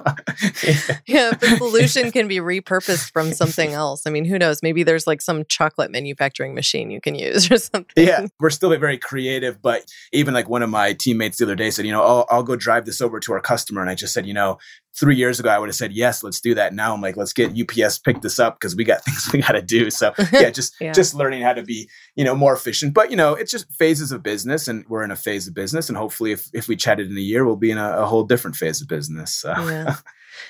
[1.07, 4.03] yeah, the solution can be repurposed from something else.
[4.05, 4.61] I mean, who knows?
[4.61, 8.05] Maybe there's like some chocolate manufacturing machine you can use or something.
[8.05, 9.61] Yeah, we're still very creative.
[9.61, 12.43] But even like one of my teammates the other day said, you know, I'll, I'll
[12.43, 13.81] go drive this over to our customer.
[13.81, 14.57] And I just said, you know,
[14.99, 16.73] three years ago, I would have said, yes, let's do that.
[16.73, 19.53] Now I'm like, let's get UPS pick this up because we got things we got
[19.53, 19.89] to do.
[19.89, 20.91] So yeah, just, yeah.
[20.91, 24.11] just learning how to be, you know, more efficient, but you know, it's just phases
[24.11, 25.89] of business and we're in a phase of business.
[25.89, 28.23] And hopefully if, if we chatted in a year, we'll be in a, a whole
[28.23, 29.33] different phase of business.
[29.33, 29.53] So.
[29.57, 29.95] Yeah.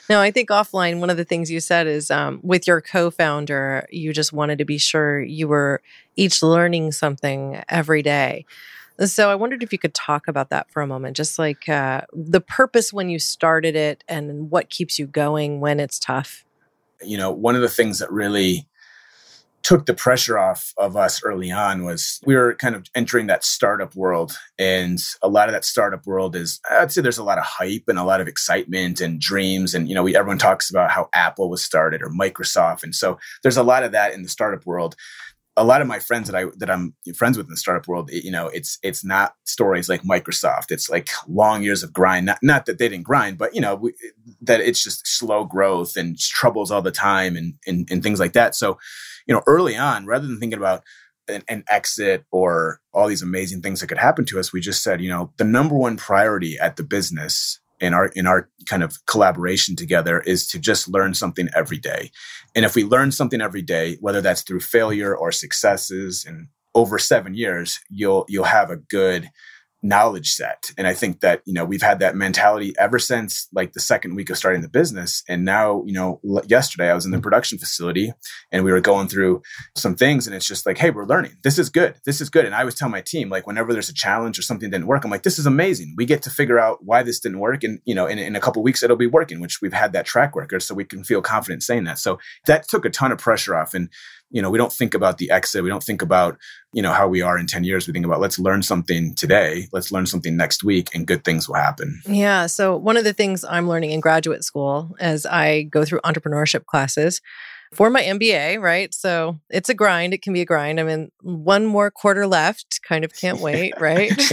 [0.10, 3.12] No, I think offline, one of the things you said is um, with your co
[3.12, 5.82] founder, you just wanted to be sure you were
[6.16, 8.46] each learning something every day.
[9.00, 12.02] So I wondered if you could talk about that for a moment, just like uh,
[12.14, 16.46] the purpose when you started it and what keeps you going when it's tough.
[17.02, 18.68] You know, one of the things that really
[19.64, 23.46] took the pressure off of us early on was we were kind of entering that
[23.46, 24.38] startup world.
[24.60, 27.86] And a lot of that startup world is, I'd say there's a lot of hype
[27.88, 29.74] and a lot of excitement and dreams.
[29.74, 32.84] And, you know, we, everyone talks about how Apple was started or Microsoft.
[32.84, 34.98] And so there's a lot of that in the startup world
[35.56, 38.10] a lot of my friends that I that I'm friends with in the startup world,
[38.12, 40.72] you know, it's it's not stories like Microsoft.
[40.72, 42.26] It's like long years of grind.
[42.26, 43.94] Not not that they didn't grind, but you know we,
[44.42, 48.34] that it's just slow growth and troubles all the time and, and and things like
[48.34, 48.56] that.
[48.56, 48.80] So,
[49.28, 50.84] you know, early on, rather than thinking about
[51.28, 54.82] an, an exit or all these amazing things that could happen to us, we just
[54.82, 58.84] said, you know, the number one priority at the business in our in our kind
[58.84, 62.12] of collaboration together is to just learn something every day.
[62.56, 66.98] And if we learn something every day, whether that's through failure or successes and over
[66.98, 69.30] 7 years, you'll you'll have a good
[69.84, 70.72] knowledge set.
[70.78, 74.16] And I think that, you know, we've had that mentality ever since like the second
[74.16, 75.24] week of starting the business.
[75.28, 78.14] And now, you know, yesterday I was in the production facility
[78.52, 79.42] and we were going through
[79.76, 81.34] some things and it's just like, hey, we're learning.
[81.44, 81.96] This is good.
[82.06, 82.46] This is good.
[82.46, 85.04] And I always tell my team, like, whenever there's a challenge or something didn't work,
[85.04, 85.94] I'm like, this is amazing.
[85.98, 87.64] We get to figure out why this didn't work.
[87.64, 90.06] And, you know, in, in a couple weeks, it'll be working, which we've had that
[90.06, 90.64] track record.
[90.64, 92.00] So we can feel confident saying that.
[92.00, 93.74] So that took a ton of pressure off.
[93.74, 93.90] And
[94.34, 95.64] you know we don't think about the exit.
[95.64, 96.38] We don't think about
[96.74, 97.88] you know how we are in 10 years.
[97.88, 99.68] We think about let's learn something today.
[99.72, 102.02] Let's learn something next week and good things will happen.
[102.06, 102.48] Yeah.
[102.48, 106.66] So one of the things i'm learning in graduate school as i go through entrepreneurship
[106.66, 107.22] classes
[107.74, 108.94] for my MBA, right?
[108.94, 110.14] So it's a grind.
[110.14, 110.80] It can be a grind.
[110.80, 112.82] I mean, one more quarter left.
[112.88, 114.12] Kind of can't wait, right?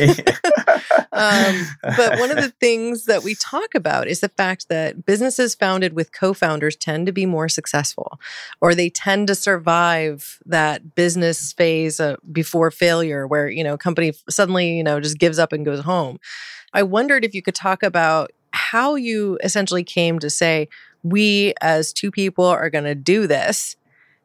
[1.13, 5.55] um, but one of the things that we talk about is the fact that businesses
[5.55, 8.21] founded with co founders tend to be more successful,
[8.61, 14.13] or they tend to survive that business phase uh, before failure, where, you know, company
[14.29, 16.19] suddenly, you know, just gives up and goes home.
[16.73, 20.69] I wondered if you could talk about how you essentially came to say,
[21.03, 23.77] we as two people are going to do this.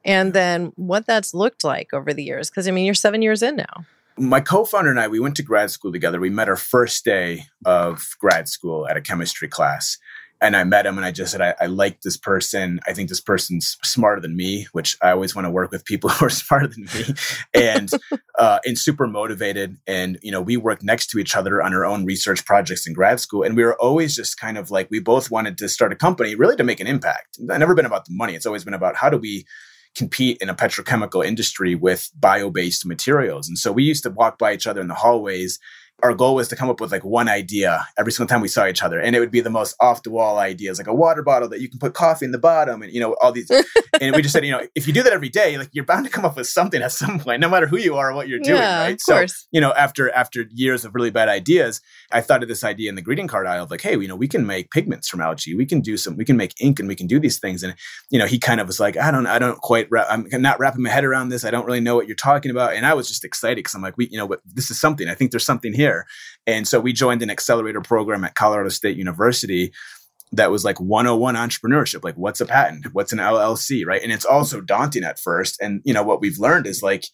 [0.04, 3.42] And then what that's looked like over the years because i mean you're seven years
[3.42, 3.86] in now.
[4.18, 6.20] My co-founder and i we went to grad school together.
[6.20, 9.98] We met our first day of grad school at a chemistry class
[10.41, 12.80] and I met him and I just said, I, I like this person.
[12.88, 16.10] I think this person's smarter than me, which I always want to work with people
[16.12, 17.15] who are smarter than me
[17.54, 17.91] and,
[18.39, 19.78] uh, and super motivated.
[19.88, 22.93] And, you know, we worked next to each other on our own research projects in
[22.93, 23.43] grad school.
[23.43, 26.36] And we were always just kind of like, we both wanted to start a company
[26.36, 27.38] really to make an impact.
[27.39, 28.36] Never been about the money.
[28.36, 29.45] It's always been about how do we
[29.95, 33.48] compete in a petrochemical industry with bio-based materials.
[33.48, 35.58] And so we used to walk by each other in the hallways
[36.04, 38.68] our goal was to come up with like one idea every single time we saw
[38.68, 39.00] each other.
[39.00, 41.62] And it would be the most off the wall ideas like a water bottle that
[41.62, 43.50] you can put coffee in the bottom and you know all these
[44.02, 46.06] and we just said you know if you do that every day like you're bound
[46.06, 48.28] to come up with something at some point no matter who you are or what
[48.28, 49.02] you're doing yeah, right?
[49.02, 49.48] so course.
[49.52, 51.82] you know after after years of really bad ideas
[52.12, 54.16] i thought of this idea in the greeting card aisle of like hey you know
[54.16, 55.56] we can make pigments from algae.
[55.56, 57.64] We can do some we can make ink and we can do these things.
[57.64, 57.76] And
[58.10, 60.60] you know he kind of was like i don't i don't quite wrap, i'm not
[60.60, 61.46] wrapping my head around this.
[61.46, 62.74] I don't really know what you're talking about.
[62.74, 65.08] And i was just excited because i'm like we you know but this is something.
[65.08, 65.85] I think there's something here
[66.48, 69.71] and so we joined an accelerator program at Colorado State University
[70.32, 72.88] that was like 101 entrepreneurship like what's a patent?
[72.94, 74.02] What's an llc right?
[74.02, 75.62] And it's also daunting at first.
[75.62, 77.06] And you know what we've learned is like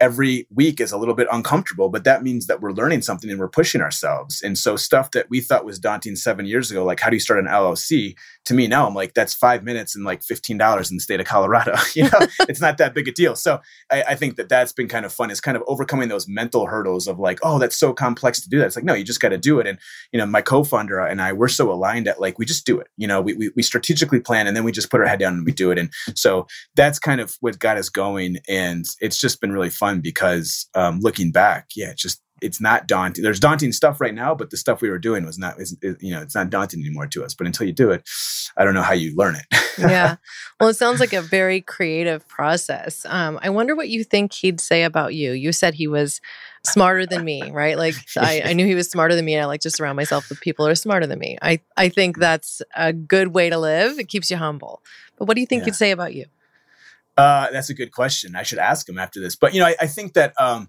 [0.00, 3.38] every week is a little bit uncomfortable but that means that we're learning something and
[3.38, 4.42] we're pushing ourselves.
[4.42, 7.20] And so stuff that we thought was daunting seven years ago like how do you
[7.20, 10.96] start an llc to me now i'm like that's five minutes and like $15 in
[10.96, 12.26] the state of colorado you know?
[12.48, 13.36] It's not that big a deal.
[13.36, 15.30] So I, I think that that's been kind of fun.
[15.30, 18.58] Is kind of overcoming those mental hurdles of like oh that's so complex to do
[18.58, 18.66] that.
[18.66, 19.66] It's like no you just got to do it.
[19.66, 19.78] And
[20.12, 22.88] you know my co-founder and i we're so aligned at like we just do it.
[22.96, 25.34] You know, we, we, we strategically plan and then we just put our head down
[25.34, 25.78] and we do it.
[25.78, 28.38] And so that's kind of what got us going.
[28.48, 32.86] And it's just been really fun because um, looking back, yeah, it's just it's not
[32.86, 33.24] daunting.
[33.24, 35.96] There's daunting stuff right now, but the stuff we were doing was not, is, is,
[36.00, 37.34] you know, it's not daunting anymore to us.
[37.34, 38.08] But until you do it,
[38.56, 39.46] I don't know how you learn it.
[39.78, 40.16] yeah.
[40.60, 43.04] Well, it sounds like a very creative process.
[43.06, 45.32] Um, I wonder what you think he'd say about you.
[45.32, 46.20] You said he was
[46.64, 47.76] smarter than me, right?
[47.76, 49.34] Like I, I, knew he was smarter than me.
[49.34, 51.38] And I like to surround myself with people who are smarter than me.
[51.40, 53.98] I, I think that's a good way to live.
[53.98, 54.82] It keeps you humble.
[55.16, 55.66] But what do you think yeah.
[55.66, 56.26] he'd say about you?
[57.16, 58.36] Uh, that's a good question.
[58.36, 59.34] I should ask him after this.
[59.34, 60.68] But you know, I, I think that um,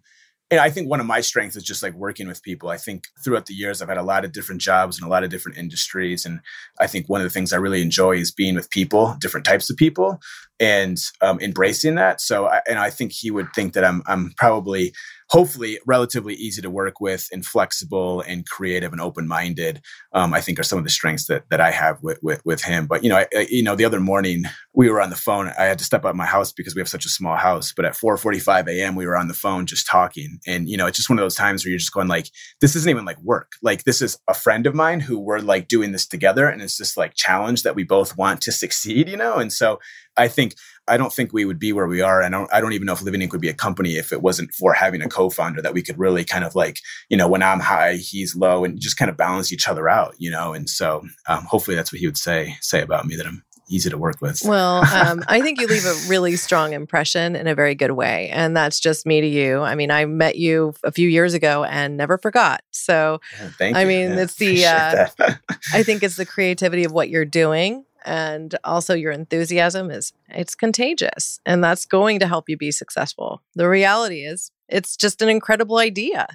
[0.51, 2.69] and I think one of my strengths is just like working with people.
[2.69, 5.23] I think throughout the years, I've had a lot of different jobs and a lot
[5.23, 6.25] of different industries.
[6.25, 6.39] And
[6.79, 9.69] I think one of the things I really enjoy is being with people, different types
[9.69, 10.19] of people,
[10.59, 12.21] and um, embracing that.
[12.21, 14.93] So, I, and I think he would think that I'm, I'm probably
[15.29, 19.79] hopefully relatively easy to work with and flexible and creative and open-minded
[20.13, 22.63] um, i think are some of the strengths that, that i have with, with, with
[22.63, 22.87] him.
[22.87, 25.51] But you know I, you know the other morning we were on the phone.
[25.59, 27.73] I had to step out of my house because we have such a small house
[27.75, 30.39] but at 4.45 a.m we were on the phone just talking.
[30.47, 32.29] And you know it's just one of those times where you're just going like
[32.61, 33.53] this isn't even like work.
[33.61, 36.77] Like this is a friend of mine who we're like doing this together and it's
[36.77, 39.35] just like challenge that we both want to succeed you know?
[39.35, 39.79] And so
[40.19, 40.55] I think
[40.89, 42.21] I don't think we would be where we are.
[42.21, 44.11] And I don't, I don't even know if Living Ink would be a company if
[44.11, 46.79] it wasn't for having a co-founder that we could really kind of like,
[47.09, 50.15] you know, when I'm high, he's low and just kind of balance each other out,
[50.17, 50.53] you know?
[50.53, 53.91] And so um, hopefully that's what he would say, say about me that I'm easy
[53.91, 54.41] to work with.
[54.43, 58.29] Well, um, I think you leave a really strong impression in a very good way.
[58.29, 59.61] And that's just me to you.
[59.61, 62.63] I mean, I met you a few years ago and never forgot.
[62.71, 63.21] So,
[63.59, 65.07] yeah, I mean, yeah, it's the, uh,
[65.73, 70.55] I think it's the creativity of what you're doing and also your enthusiasm is it's
[70.55, 73.41] contagious and that's going to help you be successful.
[73.55, 76.27] The reality is it's just an incredible idea.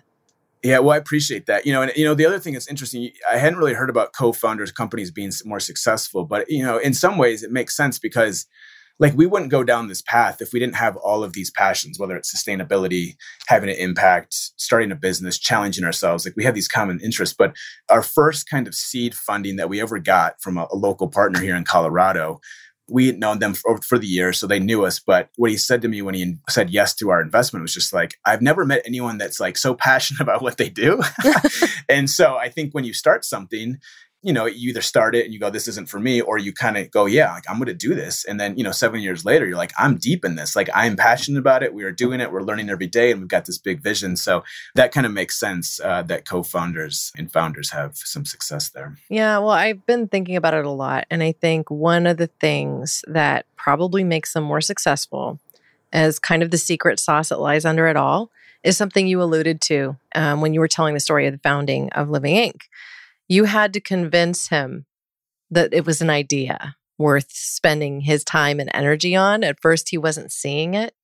[0.62, 1.66] Yeah well i appreciate that.
[1.66, 4.12] You know and you know the other thing that's interesting i hadn't really heard about
[4.12, 8.46] co-founders companies being more successful but you know in some ways it makes sense because
[8.98, 11.98] like we wouldn't go down this path if we didn't have all of these passions
[11.98, 13.16] whether it's sustainability
[13.48, 17.54] having an impact starting a business challenging ourselves like we have these common interests but
[17.90, 21.40] our first kind of seed funding that we ever got from a, a local partner
[21.40, 22.40] here in colorado
[22.88, 24.98] we had known them for, for, the years, so they knew us.
[24.98, 27.92] But what he said to me when he said yes to our investment was just
[27.92, 31.00] like, I've never met anyone that's like so passionate about what they do.
[31.88, 33.78] and so I think when you start something,
[34.24, 36.50] you know, you either start it and you go, this isn't for me, or you
[36.50, 38.24] kind of go, yeah, like I'm going to do this.
[38.24, 40.56] And then, you know, seven years later, you're like, I'm deep in this.
[40.56, 41.74] Like I'm passionate about it.
[41.74, 42.32] We are doing it.
[42.32, 44.16] We're learning every day and we've got this big vision.
[44.16, 44.42] So
[44.76, 48.96] that kind of makes sense uh, that co founders and founders have some success there.
[49.10, 49.38] Yeah.
[49.38, 51.06] Well, I've been thinking about it a lot.
[51.10, 55.38] And I think one of the things that probably makes them more successful
[55.92, 58.30] as kind of the secret sauce that lies under it all
[58.62, 61.90] is something you alluded to um, when you were telling the story of the founding
[61.90, 62.62] of Living Ink
[63.28, 64.86] you had to convince him
[65.50, 69.42] that it was an idea worth spending his time and energy on.
[69.42, 70.94] At first, he wasn't seeing it.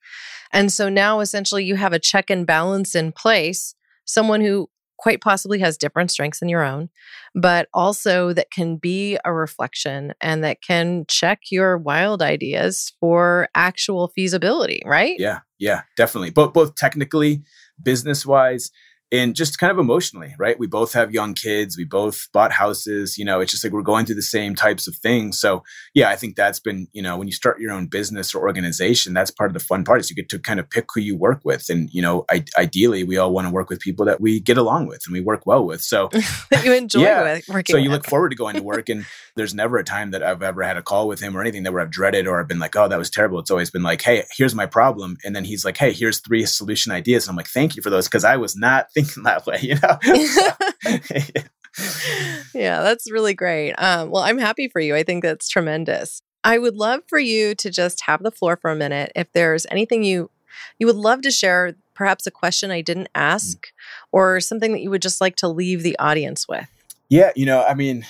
[0.52, 4.68] And so now essentially you have a check and balance in place, someone who
[4.98, 6.90] quite possibly has different strengths than your own,
[7.34, 13.48] but also that can be a reflection and that can check your wild ideas for
[13.54, 15.16] actual feasibility, right?
[15.18, 16.30] Yeah, yeah, definitely.
[16.30, 17.42] Both both technically,
[17.82, 18.70] business wise,
[19.12, 20.58] and just kind of emotionally, right?
[20.58, 21.76] We both have young kids.
[21.76, 23.18] We both bought houses.
[23.18, 25.40] You know, it's just like we're going through the same types of things.
[25.40, 28.42] So, yeah, I think that's been, you know, when you start your own business or
[28.42, 31.00] organization, that's part of the fun part is you get to kind of pick who
[31.00, 31.68] you work with.
[31.68, 34.58] And, you know, I, ideally, we all want to work with people that we get
[34.58, 35.82] along with and we work well with.
[35.82, 36.08] So,
[36.64, 37.40] you enjoy yeah.
[37.48, 38.02] working So, you with.
[38.02, 38.88] look forward to going to work.
[38.88, 39.04] And
[39.34, 41.72] there's never a time that I've ever had a call with him or anything that
[41.72, 43.40] where I've dreaded or I've been like, oh, that was terrible.
[43.40, 45.16] It's always been like, hey, here's my problem.
[45.24, 47.26] And then he's like, hey, here's three solution ideas.
[47.26, 49.76] And I'm like, thank you for those because I was not thinking that way, you
[49.76, 49.98] know?
[52.54, 53.72] yeah, that's really great.
[53.74, 54.94] Um, well, I'm happy for you.
[54.94, 56.22] I think that's tremendous.
[56.42, 59.12] I would love for you to just have the floor for a minute.
[59.14, 60.30] If there's anything you
[60.78, 63.20] you would love to share, perhaps a question I didn't mm.
[63.20, 63.68] ask,
[64.10, 66.66] or something that you would just like to leave the audience with.
[67.08, 68.06] Yeah, you know, I mean,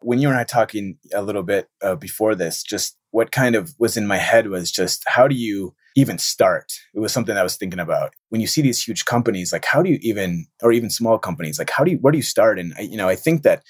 [0.00, 3.74] when you and I talking a little bit uh, before this, just what kind of
[3.78, 6.72] was in my head was just how do you even start?
[6.94, 8.14] It was something I was thinking about.
[8.30, 11.58] When you see these huge companies, like how do you even, or even small companies,
[11.58, 12.58] like how do you, where do you start?
[12.58, 13.62] And I, you know, I think that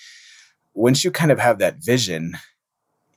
[0.74, 2.36] once you kind of have that vision,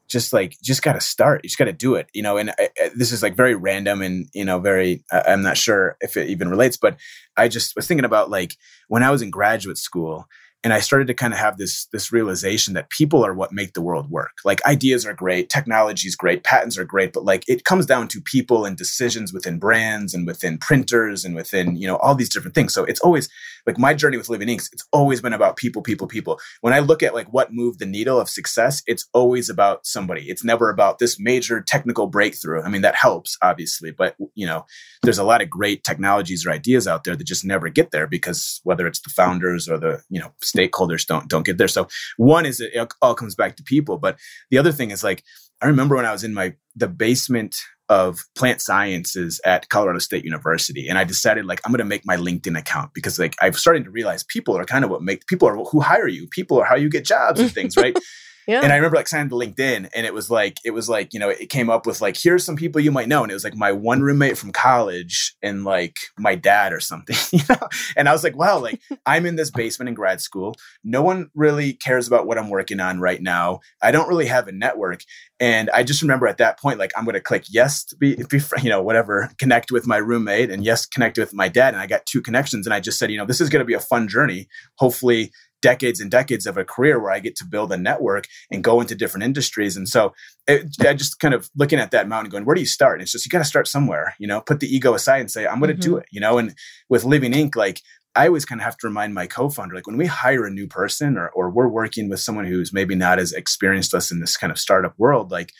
[0.08, 2.52] just like just got to start you just got to do it you know and
[2.52, 5.98] I, I, this is like very random and you know very I, i'm not sure
[6.02, 6.98] if it even relates but
[7.36, 8.56] i just was thinking about like
[8.88, 10.28] when i was in graduate school
[10.66, 13.74] and i started to kind of have this this realization that people are what make
[13.74, 14.32] the world work.
[14.44, 18.08] Like ideas are great technology is great patents are great but like it comes down
[18.10, 22.34] to people and decisions within brands and within printers and within you know all these
[22.34, 22.74] different things.
[22.74, 23.30] So it's always
[23.68, 26.40] like my journey with living inks it's always been about people people people.
[26.62, 30.24] When i look at like what moved the needle of success it's always about somebody.
[30.30, 32.64] It's never about this major technical breakthrough.
[32.64, 34.66] I mean that helps obviously but you know
[35.04, 38.08] there's a lot of great technologies or ideas out there that just never get there
[38.08, 41.68] because whether it's the founders or the you know stakeholders don't don't get there.
[41.68, 41.88] So
[42.18, 44.18] one is it all comes back to people, but
[44.50, 45.24] the other thing is like
[45.62, 47.56] I remember when I was in my the basement
[47.88, 50.88] of plant sciences at Colorado State University.
[50.88, 53.84] And I decided like I'm going to make my LinkedIn account because like I'm starting
[53.84, 56.28] to realize people are kind of what make people are who hire you.
[56.32, 57.98] People are how you get jobs and things, right?
[58.48, 58.62] Yeah.
[58.62, 61.20] And I remember like signing to LinkedIn and it was like, it was like, you
[61.20, 63.24] know, it came up with like, here's some people you might know.
[63.24, 67.16] And it was like my one roommate from college and like my dad or something,
[67.32, 67.68] you know?
[67.98, 70.56] And I was like, wow, like I'm in this basement in grad school.
[70.84, 73.62] No one really cares about what I'm working on right now.
[73.82, 75.02] I don't really have a network.
[75.40, 78.16] And I just remember at that point, like I'm going to click yes to be,
[78.30, 81.74] be, you know, whatever, connect with my roommate and yes, connect with my dad.
[81.74, 82.66] And I got two connections.
[82.66, 84.48] And I just said, you know, this is going to be a fun journey.
[84.78, 85.32] Hopefully
[85.66, 88.82] decades and decades of a career where I get to build a network and go
[88.82, 89.76] into different industries.
[89.76, 90.14] And so
[90.46, 92.94] it, I just kind of looking at that mountain going, where do you start?
[92.96, 95.32] And it's just, you got to start somewhere, you know, put the ego aside and
[95.32, 95.92] say, I'm going to mm-hmm.
[95.92, 96.54] do it, you know, and
[96.88, 97.82] with Living Ink, like,
[98.16, 100.68] I always kind of have to remind my co-founder, like when we hire a new
[100.68, 104.38] person or, or we're working with someone who's maybe not as experienced us in this
[104.38, 105.52] kind of startup world, like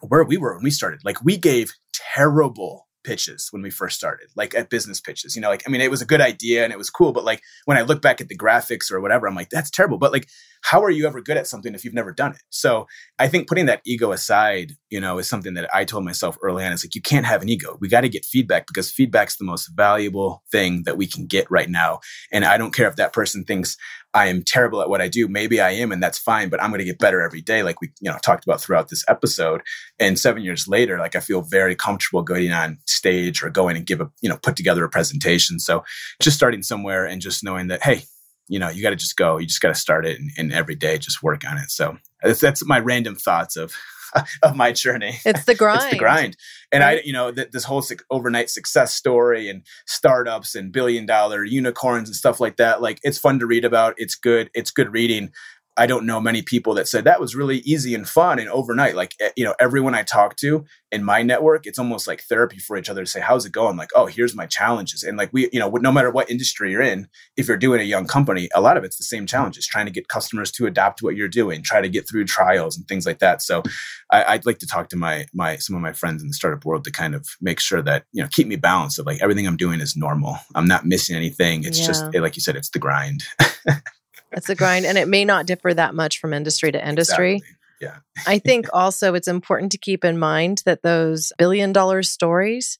[0.00, 4.28] where we were when we started, like we gave terrible pitches when we first started,
[4.34, 5.36] like at business pitches.
[5.36, 7.24] You know, like I mean, it was a good idea and it was cool, but
[7.24, 9.96] like when I look back at the graphics or whatever, I'm like, that's terrible.
[9.96, 10.28] But like,
[10.62, 12.42] how are you ever good at something if you've never done it?
[12.50, 12.86] So
[13.18, 16.64] I think putting that ego aside, you know, is something that I told myself early
[16.64, 16.72] on.
[16.72, 17.78] Is like you can't have an ego.
[17.80, 21.48] We got to get feedback because feedback's the most valuable thing that we can get
[21.50, 22.00] right now.
[22.32, 23.76] And I don't care if that person thinks
[24.14, 25.28] I am terrible at what I do.
[25.28, 27.80] Maybe I am, and that's fine, but I'm going to get better every day, like
[27.80, 29.60] we, you know, talked about throughout this episode.
[29.98, 33.86] And seven years later, like I feel very comfortable going on stage or going and
[33.86, 35.58] give a, you know, put together a presentation.
[35.58, 35.84] So
[36.20, 38.04] just starting somewhere and just knowing that, hey,
[38.48, 39.38] you know, you got to just go.
[39.38, 41.70] You just got to start it and, and, every day just work on it.
[41.70, 43.72] So that's, that's my random thoughts of
[44.42, 45.18] of my journey.
[45.24, 45.80] It's the grind.
[45.82, 46.36] it's the grind.
[46.72, 46.98] And right?
[46.98, 51.44] I, you know, th- this whole su- overnight success story and startups and billion dollar
[51.44, 52.82] unicorns and stuff like that.
[52.82, 53.94] Like it's fun to read about.
[53.96, 54.50] It's good.
[54.54, 55.30] It's good reading.
[55.76, 58.96] I don't know many people that said that was really easy and fun and overnight.
[58.96, 62.58] Like, eh, you know, everyone I talk to in my network, it's almost like therapy
[62.58, 63.76] for each other to say, how's it going?
[63.76, 65.02] Like, oh, here's my challenges.
[65.02, 67.84] And like, we, you know, no matter what industry you're in, if you're doing a
[67.84, 70.98] young company, a lot of it's the same challenges, trying to get customers to adapt
[70.98, 73.42] to what you're doing, try to get through trials and things like that.
[73.42, 73.62] So
[74.10, 76.64] I, would like to talk to my, my, some of my friends in the startup
[76.64, 79.46] world to kind of make sure that, you know, keep me balanced of like everything
[79.46, 80.38] I'm doing is normal.
[80.54, 81.64] I'm not missing anything.
[81.64, 81.86] It's yeah.
[81.86, 83.24] just, like you said, it's the grind.
[84.32, 87.36] It's a grind, and it may not differ that much from industry to industry.
[87.36, 87.56] Exactly.
[87.80, 87.96] Yeah.
[88.26, 92.78] I think also it's important to keep in mind that those billion dollar stories,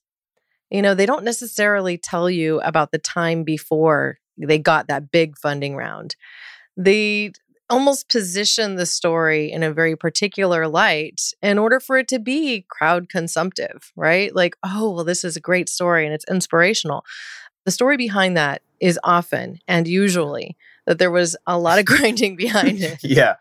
[0.69, 5.37] you know, they don't necessarily tell you about the time before they got that big
[5.37, 6.15] funding round.
[6.75, 7.31] They
[7.69, 12.65] almost position the story in a very particular light in order for it to be
[12.69, 14.33] crowd consumptive, right?
[14.33, 17.03] Like, oh, well, this is a great story and it's inspirational.
[17.65, 20.55] The story behind that is often and usually
[20.87, 22.99] that there was a lot of grinding behind it.
[23.03, 23.35] yeah,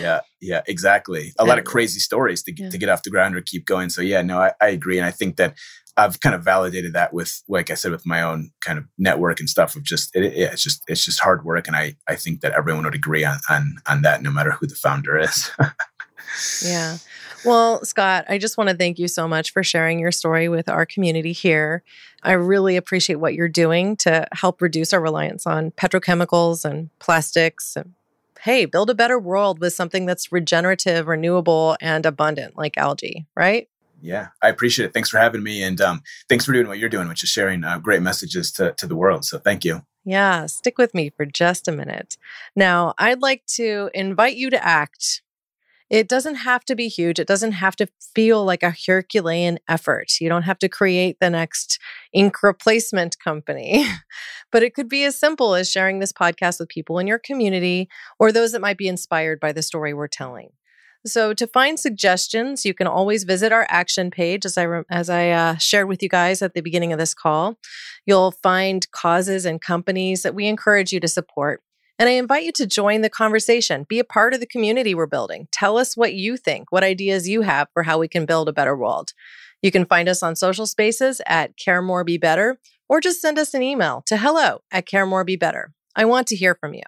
[0.00, 1.34] yeah, yeah, exactly.
[1.38, 2.70] A and, lot of crazy stories to get, yeah.
[2.70, 3.90] to get off the ground or keep going.
[3.90, 5.54] So yeah, no, I, I agree, and I think that
[5.96, 9.38] I've kind of validated that with, like I said, with my own kind of network
[9.38, 9.76] and stuff.
[9.76, 12.52] Of just, it, yeah, it's just, it's just hard work, and I, I think that
[12.52, 15.50] everyone would agree on, on, on that, no matter who the founder is.
[16.64, 16.98] yeah.
[17.44, 20.68] Well, Scott, I just want to thank you so much for sharing your story with
[20.68, 21.82] our community here.
[22.22, 27.76] I really appreciate what you're doing to help reduce our reliance on petrochemicals and plastics
[27.76, 27.92] and
[28.40, 33.68] hey, build a better world with something that's regenerative, renewable, and abundant like algae, right?
[34.02, 34.92] Yeah, I appreciate it.
[34.92, 35.62] Thanks for having me.
[35.62, 38.72] And um, thanks for doing what you're doing, which is sharing uh, great messages to,
[38.72, 39.24] to the world.
[39.24, 39.80] So thank you.
[40.04, 42.18] Yeah, stick with me for just a minute.
[42.54, 45.22] Now, I'd like to invite you to act
[45.90, 47.18] it doesn't have to be huge.
[47.18, 50.12] It doesn't have to feel like a Herculean effort.
[50.20, 51.78] You don't have to create the next
[52.12, 53.86] ink replacement company.
[54.52, 57.88] but it could be as simple as sharing this podcast with people in your community
[58.18, 60.50] or those that might be inspired by the story we're telling.
[61.06, 65.30] So to find suggestions, you can always visit our action page, as I as I
[65.30, 67.58] uh, shared with you guys at the beginning of this call.
[68.06, 71.62] You'll find causes and companies that we encourage you to support.
[71.98, 75.06] And I invite you to join the conversation, be a part of the community we're
[75.06, 75.46] building.
[75.52, 78.52] Tell us what you think, what ideas you have for how we can build a
[78.52, 79.12] better world.
[79.62, 83.38] You can find us on social spaces at Care More Be Better, or just send
[83.38, 85.72] us an email to hello at Care More Be Better.
[85.94, 86.82] I want to hear from you.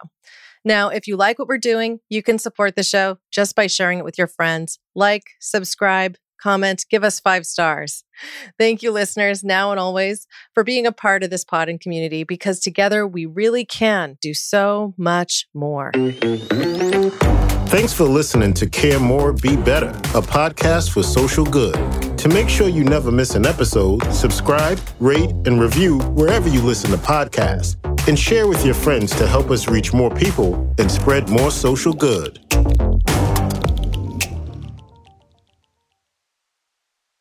[0.64, 4.00] Now, if you like what we're doing, you can support the show just by sharing
[4.00, 4.80] it with your friends.
[4.96, 8.04] Like, subscribe, comment, give us five stars.
[8.58, 12.24] Thank you, listeners, now and always, for being a part of this pod and community
[12.24, 15.92] because together we really can do so much more.
[17.68, 21.74] Thanks for listening to Care More, Be Better, a podcast for social good.
[22.18, 26.90] To make sure you never miss an episode, subscribe, rate, and review wherever you listen
[26.92, 27.76] to podcasts,
[28.08, 31.92] and share with your friends to help us reach more people and spread more social
[31.92, 32.38] good.